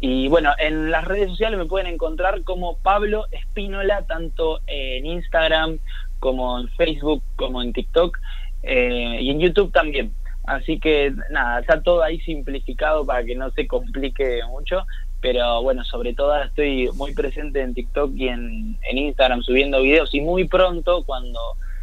Y 0.00 0.28
bueno, 0.28 0.52
en 0.58 0.90
las 0.90 1.04
redes 1.04 1.30
sociales 1.30 1.58
me 1.58 1.66
pueden 1.66 1.86
encontrar 1.86 2.42
como 2.42 2.78
Pablo 2.78 3.26
Espínola, 3.30 4.04
tanto 4.06 4.60
en 4.66 5.06
Instagram 5.06 5.78
como 6.20 6.58
en 6.58 6.68
Facebook, 6.70 7.22
como 7.36 7.62
en 7.62 7.72
TikTok 7.72 8.18
eh, 8.62 9.18
y 9.20 9.30
en 9.30 9.40
YouTube 9.40 9.72
también. 9.72 10.12
Así 10.44 10.78
que 10.78 11.12
nada, 11.30 11.60
está 11.60 11.82
todo 11.82 12.02
ahí 12.02 12.20
simplificado 12.20 13.04
para 13.04 13.24
que 13.24 13.34
no 13.34 13.50
se 13.50 13.66
complique 13.66 14.40
mucho 14.48 14.84
pero 15.20 15.62
bueno, 15.62 15.84
sobre 15.84 16.14
todo 16.14 16.40
estoy 16.40 16.88
muy 16.94 17.12
presente 17.12 17.60
en 17.60 17.74
TikTok 17.74 18.12
y 18.14 18.28
en, 18.28 18.78
Instagram 18.92 19.42
subiendo 19.42 19.82
videos 19.82 20.14
y 20.14 20.20
muy 20.20 20.46
pronto 20.46 21.02
cuando 21.04 21.40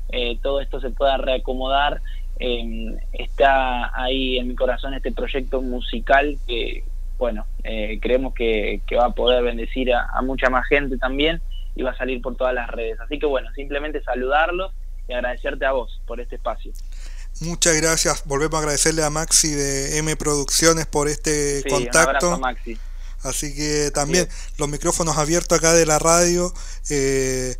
eh, 0.10 0.38
todo 0.41 0.62
esto 0.62 0.80
se 0.80 0.91
pueda 0.91 1.17
reacomodar, 1.17 2.02
em, 2.39 2.95
está 3.12 3.91
ahí 4.02 4.38
en 4.38 4.47
mi 4.47 4.56
corazón 4.56 4.93
este 4.93 5.12
proyecto 5.12 5.62
musical 5.62 6.38
que, 6.47 6.84
bueno, 7.23 7.47
eh, 7.63 7.99
creemos 8.01 8.33
que, 8.33 8.81
va 8.99 9.05
a 9.05 9.12
poder 9.12 9.41
bendecir 9.45 9.93
a, 9.93 10.21
mucha 10.23 10.49
más 10.49 10.67
gente 10.67 10.97
también 10.97 11.41
y 11.73 11.81
va 11.81 11.91
a 11.91 11.97
salir 11.97 12.21
por 12.21 12.36
todas 12.36 12.53
las 12.53 12.69
redes. 12.69 12.99
Así 12.99 13.17
que 13.17 13.25
bueno, 13.25 13.47
simplemente 13.55 14.03
saludarlos 14.03 14.73
y 15.07 15.13
agradecerte 15.13 15.65
a 15.65 15.71
vos 15.71 16.01
por 16.05 16.19
este 16.19 16.36
espacio. 16.36 16.73
Muchas 17.39 17.79
gracias. 17.79 18.23
Volvemos 18.25 18.55
a 18.55 18.59
agradecerle 18.59 19.05
a 19.05 19.09
Maxi 19.09 19.51
de 19.51 19.99
M 19.99 20.13
Producciones 20.17 20.86
por 20.86 21.07
este 21.07 21.62
sí, 21.62 21.69
contacto. 21.69 22.27
Un 22.27 22.33
abrazo, 22.33 22.39
Maxi. 22.39 22.77
Así 23.21 23.55
que 23.55 23.89
también 23.91 24.27
los 24.57 24.67
micrófonos 24.67 25.17
abiertos 25.17 25.57
acá 25.57 25.71
de 25.71 25.86
la 25.86 25.99
radio. 25.99 26.53
Eh, 26.89 27.55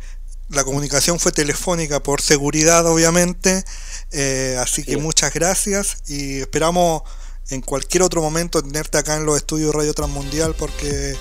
la 0.50 0.62
comunicación 0.64 1.18
fue 1.18 1.32
telefónica 1.32 2.02
por 2.02 2.20
seguridad, 2.20 2.84
obviamente. 2.84 3.64
Eh, 4.12 4.58
así 4.60 4.84
que 4.84 4.98
muchas 4.98 5.32
gracias 5.32 6.02
y 6.06 6.40
esperamos 6.40 7.00
en 7.50 7.60
cualquier 7.60 8.02
otro 8.02 8.22
momento 8.22 8.62
tenerte 8.62 8.98
acá 8.98 9.16
en 9.16 9.26
los 9.26 9.36
estudios 9.36 9.74
Radio 9.74 9.94
Transmundial 9.94 10.54
porque 10.54 11.16